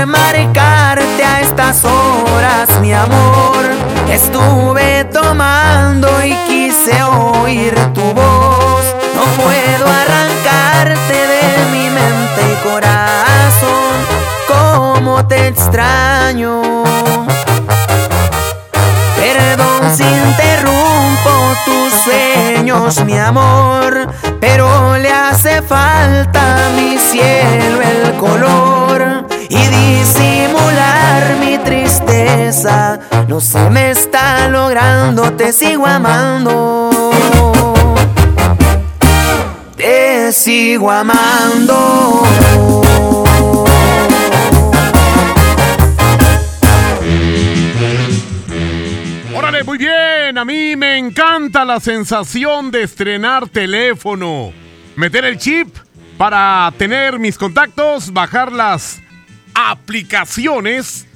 [0.00, 3.64] por marcarte a estas horas, mi amor.
[4.08, 8.84] Estuve tomando y quise oír tu voz.
[9.14, 13.94] No puedo arrancarte de mi mente y corazón.
[14.48, 16.62] Cómo te extraño.
[19.16, 21.30] Perdón si interrumpo
[21.66, 24.08] tus sueños, mi amor,
[24.40, 28.80] pero le hace falta a mi cielo el color
[29.50, 33.00] y disimular mi tristeza.
[33.28, 37.10] No se me está logrando, te sigo amando.
[39.76, 42.22] Te sigo amando.
[49.34, 50.38] Ok, muy bien.
[50.38, 54.52] A mí me encanta la sensación de estrenar teléfono.
[54.96, 55.76] Meter el chip
[56.16, 59.00] para tener mis contactos, bajar las
[59.54, 61.06] aplicaciones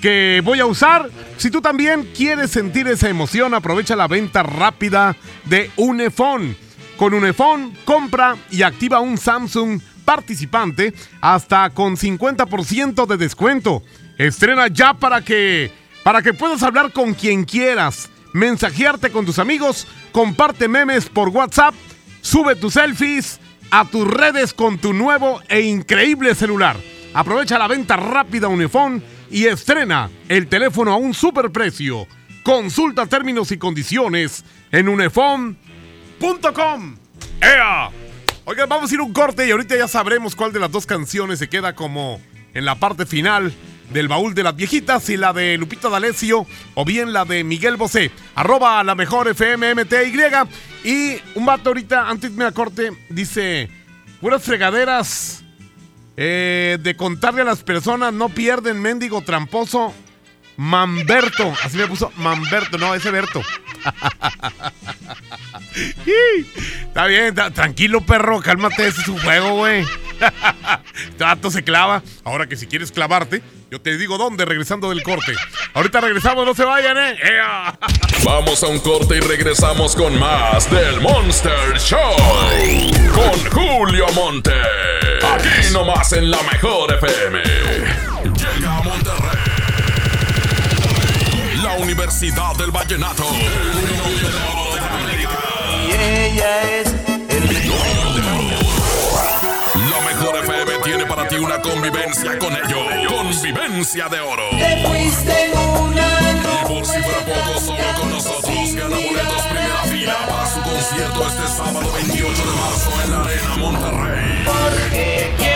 [0.00, 1.10] que voy a usar.
[1.38, 6.56] Si tú también quieres sentir esa emoción, aprovecha la venta rápida de Unifone.
[6.96, 13.82] Con Unifone, compra y activa un Samsung participante hasta con 50% de descuento.
[14.18, 15.72] Estrena ya para que
[16.04, 21.74] para que puedas hablar con quien quieras, mensajearte con tus amigos, comparte memes por WhatsApp,
[22.20, 23.40] sube tus selfies
[23.70, 26.76] a tus redes con tu nuevo e increíble celular.
[27.14, 29.00] Aprovecha la venta rápida Unifone
[29.30, 32.08] y estrena el teléfono a un superprecio.
[32.42, 35.56] Consulta términos y condiciones en unifone.com.
[37.40, 37.88] ¡Ea!
[38.44, 41.38] Oigan, vamos a ir un corte y ahorita ya sabremos cuál de las dos canciones
[41.38, 42.20] se queda como
[42.52, 43.54] en la parte final
[43.92, 47.76] del baúl de las viejitas y la de Lupita D'Alessio o bien la de Miguel
[47.76, 48.10] Bosé.
[48.34, 50.18] Arroba la mejor FMMTY.
[50.82, 53.70] Y un vato ahorita, antes de irme a corte, dice,
[54.20, 55.43] puras fregaderas
[56.16, 59.92] eh, de contarle a las personas, no pierden, mendigo tramposo.
[60.56, 63.42] Mamberto, así me puso Mamberto, no, ese Berto.
[66.82, 69.84] Está bien, tranquilo, perro, cálmate, ese es un juego, güey.
[70.94, 72.02] Este vato se clava.
[72.22, 75.34] Ahora que si quieres clavarte, yo te digo dónde, regresando del corte.
[75.74, 77.18] Ahorita regresamos, no se vayan, eh.
[78.24, 82.16] Vamos a un corte y regresamos con más del Monster Show.
[83.12, 84.52] Con Julio Monte.
[85.74, 87.42] Nomás en la mejor FM.
[87.42, 89.38] Llega a Monterrey.
[91.64, 93.24] La Universidad del Vallenato.
[95.84, 96.94] Y ella es
[99.90, 103.12] La mejor FM tiene para ti una convivencia con ellos.
[103.12, 104.50] Convivencia de oro.
[104.50, 109.82] Te fuiste en una Y por si fuera poco, solo con nosotros gana boletos primera
[109.90, 114.44] fila para su concierto este sábado 28 de marzo en la Arena Monterrey.
[114.44, 115.53] Porque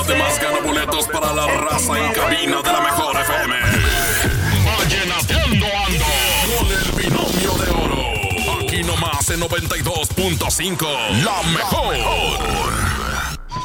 [0.00, 3.54] Además gana boletos para la raza en cabina de la mejor FM.
[4.78, 6.04] Vallenateando ando
[6.56, 8.62] con el binomio de oro.
[8.62, 10.86] Aquí nomás en 92.5.
[11.24, 13.07] La mejor.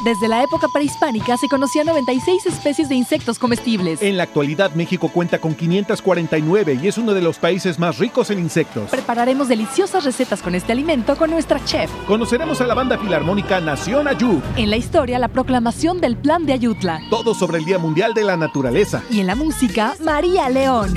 [0.03, 4.01] Desde la época prehispánica se conocían 96 especies de insectos comestibles.
[4.01, 8.29] En la actualidad México cuenta con 549 y es uno de los países más ricos
[8.29, 8.89] en insectos.
[8.89, 11.89] Prepararemos deliciosas recetas con este alimento con nuestra chef.
[12.05, 14.41] Conoceremos a la banda filarmónica Nación Ayú.
[14.57, 16.99] En la historia, la proclamación del Plan de Ayutla.
[17.09, 19.03] Todo sobre el Día Mundial de la Naturaleza.
[19.09, 20.93] Y en la música, María León.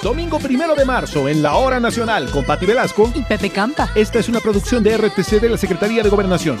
[0.00, 3.90] Domingo primero de marzo en la Hora Nacional con Pati Velasco y Pepe Campa.
[3.96, 6.60] Esta es una producción de RTC de la Secretaría de Gobernación.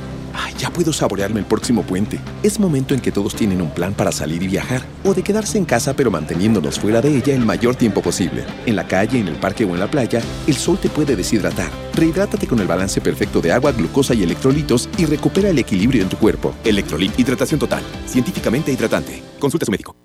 [0.57, 2.19] Ya puedo saborearme el próximo puente.
[2.43, 5.57] Es momento en que todos tienen un plan para salir y viajar, o de quedarse
[5.57, 8.45] en casa pero manteniéndonos fuera de ella el mayor tiempo posible.
[8.65, 11.69] En la calle, en el parque o en la playa, el sol te puede deshidratar.
[11.95, 16.09] Rehidrátate con el balance perfecto de agua, glucosa y electrolitos y recupera el equilibrio en
[16.09, 16.53] tu cuerpo.
[16.63, 17.83] Electrolit Hidratación Total.
[18.05, 19.21] Científicamente hidratante.
[19.39, 19.95] Consulta a su médico.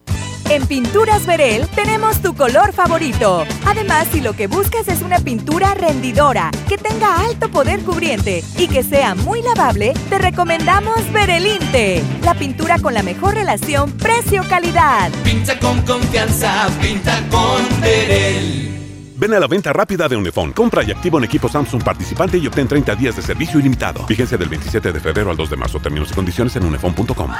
[0.48, 3.44] En Pinturas Verel tenemos tu color favorito.
[3.66, 8.68] Además, si lo que buscas es una pintura rendidora, que tenga alto poder cubriente y
[8.68, 15.10] que sea muy lavable, te recomendamos Verelinte, la pintura con la mejor relación precio-calidad.
[15.24, 18.76] Pinta con confianza, pinta con Verel.
[19.18, 20.52] Ven a la venta rápida de Unifón.
[20.52, 24.04] Compra y activa un equipo Samsung participante y obtén 30 días de servicio ilimitado.
[24.06, 25.80] Vigencia del 27 de febrero al 2 de marzo.
[25.80, 27.30] Términos y condiciones en unifón.com.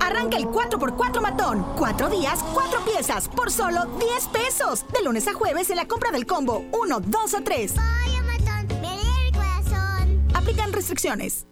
[0.00, 1.64] Arranca el 4x4 matón.
[1.76, 4.84] Cuatro días, cuatro piezas, por solo 10 pesos.
[4.92, 7.74] De lunes a jueves en la compra del combo 1, 2 o 3.
[10.34, 11.46] Aplican restricciones.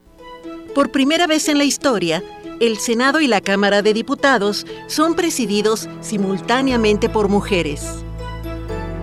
[0.75, 2.23] Por primera vez en la historia,
[2.61, 8.05] el Senado y la Cámara de Diputados son presididos simultáneamente por mujeres.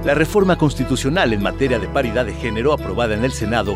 [0.04, 3.76] La reforma constitucional en materia de paridad de género aprobada en el Senado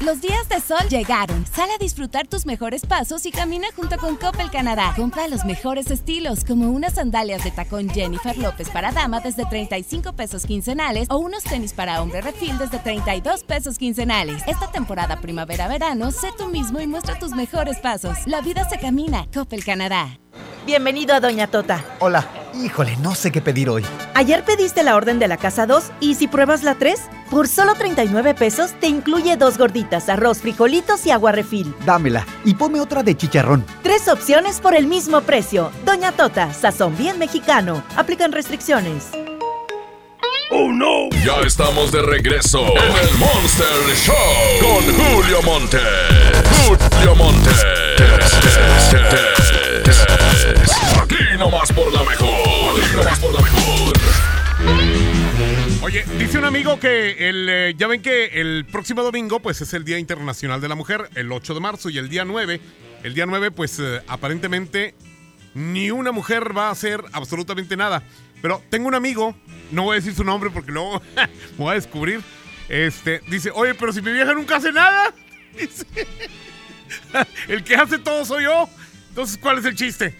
[0.00, 1.44] Los días de sol llegaron.
[1.44, 4.94] Sal a disfrutar tus mejores pasos y camina junto con Coppel Canadá.
[4.96, 10.14] Compra los mejores estilos, como unas sandalias de tacón Jennifer López para dama desde 35
[10.14, 14.42] pesos quincenales o unos tenis para hombre refil desde 32 pesos quincenales.
[14.46, 18.16] Esta temporada primavera-verano, sé tú mismo y muestra tus mejores pasos.
[18.26, 19.26] La vida se camina.
[19.34, 20.18] Coppel Canadá.
[20.66, 21.84] Bienvenido a Doña Tota.
[21.98, 22.28] Hola.
[22.52, 23.84] Híjole, no sé qué pedir hoy.
[24.14, 27.00] Ayer pediste la orden de la casa 2 y si pruebas la 3,
[27.30, 31.72] por solo 39 pesos te incluye dos gorditas, arroz, frijolitos y agua refil.
[31.86, 33.64] Dámela y ponme otra de chicharrón.
[33.84, 35.70] Tres opciones por el mismo precio.
[35.84, 37.84] Doña Tota, sazón bien mexicano.
[37.96, 39.10] Aplican restricciones.
[40.50, 41.08] ¡Oh, no!
[41.24, 44.14] Ya estamos de regreso en el Monster Show
[44.60, 45.78] con Julio Monte.
[46.66, 47.50] Julio Monte.
[51.00, 52.80] Aquí nomás por la mejor.
[53.20, 53.92] Por la mejor.
[55.82, 59.72] Oye, dice un amigo que el, eh, ya ven que el próximo domingo pues es
[59.74, 62.60] el Día Internacional de la Mujer, el 8 de marzo y el día 9,
[63.02, 64.94] el día 9 pues eh, aparentemente
[65.54, 68.02] ni una mujer va a hacer absolutamente nada.
[68.42, 69.34] Pero tengo un amigo,
[69.70, 71.02] no voy a decir su nombre porque luego
[71.56, 72.20] voy a descubrir.
[72.68, 75.12] Este, dice, oye, pero si mi vieja nunca hace nada.
[77.48, 78.68] El que hace todo soy yo.
[79.08, 80.14] Entonces, ¿cuál es el chiste?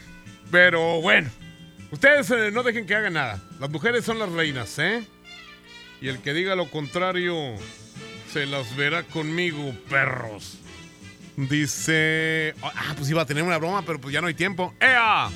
[0.51, 1.31] Pero bueno,
[1.91, 3.41] ustedes eh, no dejen que hagan nada.
[3.61, 5.05] Las mujeres son las reinas, ¿eh?
[6.01, 7.55] Y el que diga lo contrario,
[8.33, 10.59] se las verá conmigo, perros.
[11.37, 12.55] Dice...
[12.63, 14.75] Ah, pues iba a tener una broma, pero pues ya no hay tiempo.
[14.81, 15.29] ¡Ea!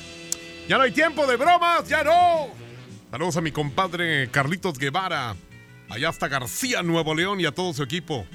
[0.67, 2.49] Ya no hay tiempo de bromas, ya no.
[3.11, 5.35] Saludos a mi compadre Carlitos Guevara.
[5.89, 8.25] Allá hasta García, Nuevo León y a todo su equipo.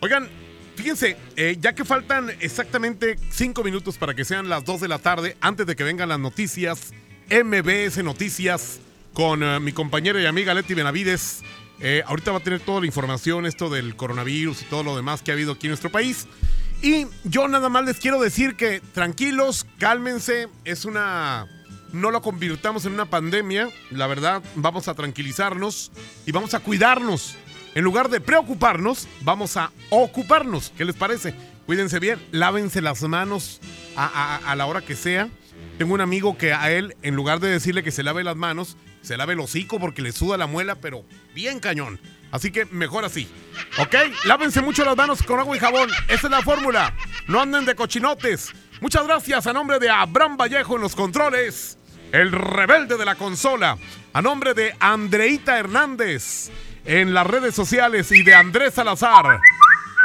[0.00, 0.28] Oigan,
[0.76, 4.98] fíjense, eh, ya que faltan exactamente cinco minutos para que sean las 2 de la
[4.98, 6.92] tarde, antes de que vengan las noticias,
[7.30, 8.80] MBS Noticias,
[9.12, 11.42] con eh, mi compañera y amiga Leti Benavides.
[11.80, 15.22] Eh, ahorita va a tener toda la información, esto del coronavirus y todo lo demás
[15.22, 16.26] que ha habido aquí en nuestro país.
[16.82, 21.46] Y yo nada más les quiero decir que tranquilos, cálmense, es una...
[21.92, 25.92] No lo convirtamos en una pandemia, la verdad, vamos a tranquilizarnos
[26.24, 27.36] y vamos a cuidarnos.
[27.74, 30.72] En lugar de preocuparnos, vamos a ocuparnos.
[30.76, 31.34] ¿Qué les parece?
[31.64, 33.60] Cuídense bien, lávense las manos
[33.96, 35.28] a, la hora que sea.
[35.78, 38.76] Tengo un amigo que a él, en lugar de decirle que se lave las manos,
[39.00, 41.04] se lave el hocico porque le suda la muela, pero
[41.34, 41.98] bien cañón.
[42.30, 43.26] Así que mejor así.
[43.78, 43.94] ¿Ok?
[44.26, 45.88] Lávense mucho las manos con agua y jabón.
[46.08, 46.94] Esa es la fórmula.
[47.26, 48.52] No anden de cochinotes.
[48.82, 51.78] Muchas gracias a nombre de Abraham Vallejo en los controles.
[52.10, 53.78] El rebelde de la consola.
[54.12, 56.50] A nombre de Andreita Hernández
[56.84, 59.40] en las redes sociales y de Andrés Salazar.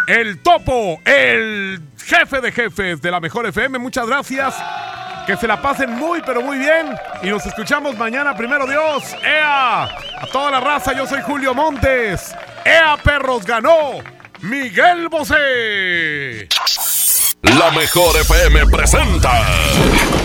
[0.08, 3.78] El topo, el jefe de jefes de la mejor FM.
[3.80, 4.56] Muchas gracias.
[5.26, 6.96] Que se la pasen muy, pero muy bien.
[7.22, 9.04] Y nos escuchamos mañana, primero Dios.
[9.26, 9.84] ¡Ea!
[9.84, 12.34] A toda la raza, yo soy Julio Montes.
[12.64, 13.46] ¡Ea, perros!
[13.46, 14.00] Ganó
[14.42, 16.48] Miguel Bosé.
[17.42, 19.32] La mejor FM presenta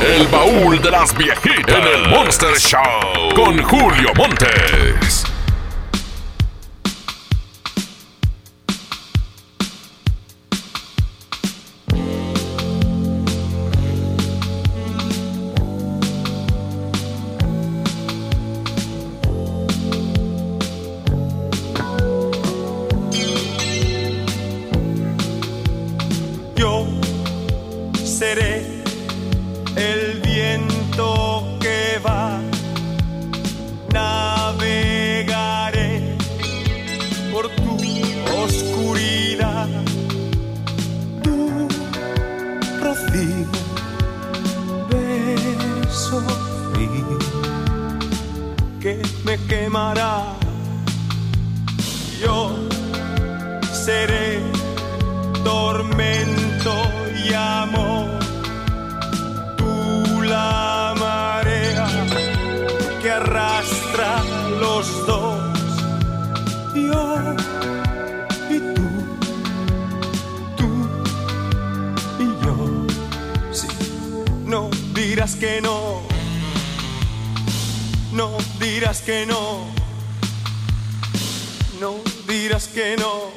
[0.01, 5.02] El baúl de las viejitas en el Monster Show con Julio Montes.
[64.83, 65.41] Los dos.
[66.75, 67.35] Yo
[68.51, 68.87] y tú,
[70.57, 70.69] tú
[72.19, 72.87] y yo.
[73.53, 73.69] Sí,
[74.45, 76.03] no dirás que no.
[78.13, 79.67] No dirás que no.
[81.81, 81.95] No
[82.27, 83.31] dirás que no.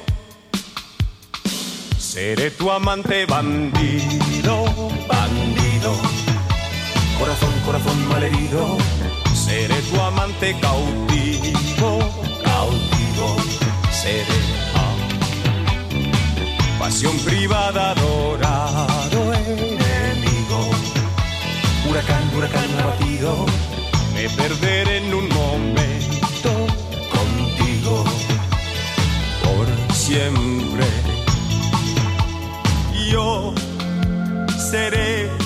[1.98, 4.64] Seré tu amante bandido,
[5.08, 5.92] bandido.
[7.18, 8.78] Corazón, corazón malherido.
[9.46, 12.00] Seré tu amante cautivo,
[12.42, 13.36] cautivo.
[13.92, 14.40] Seré
[16.80, 20.58] pasión privada, adorado enemigo.
[21.88, 23.46] Huracán, huracán abatido.
[24.14, 26.50] Me perderé en un momento
[27.14, 28.04] contigo.
[29.44, 30.86] Por siempre
[33.12, 33.54] yo
[34.70, 35.45] seré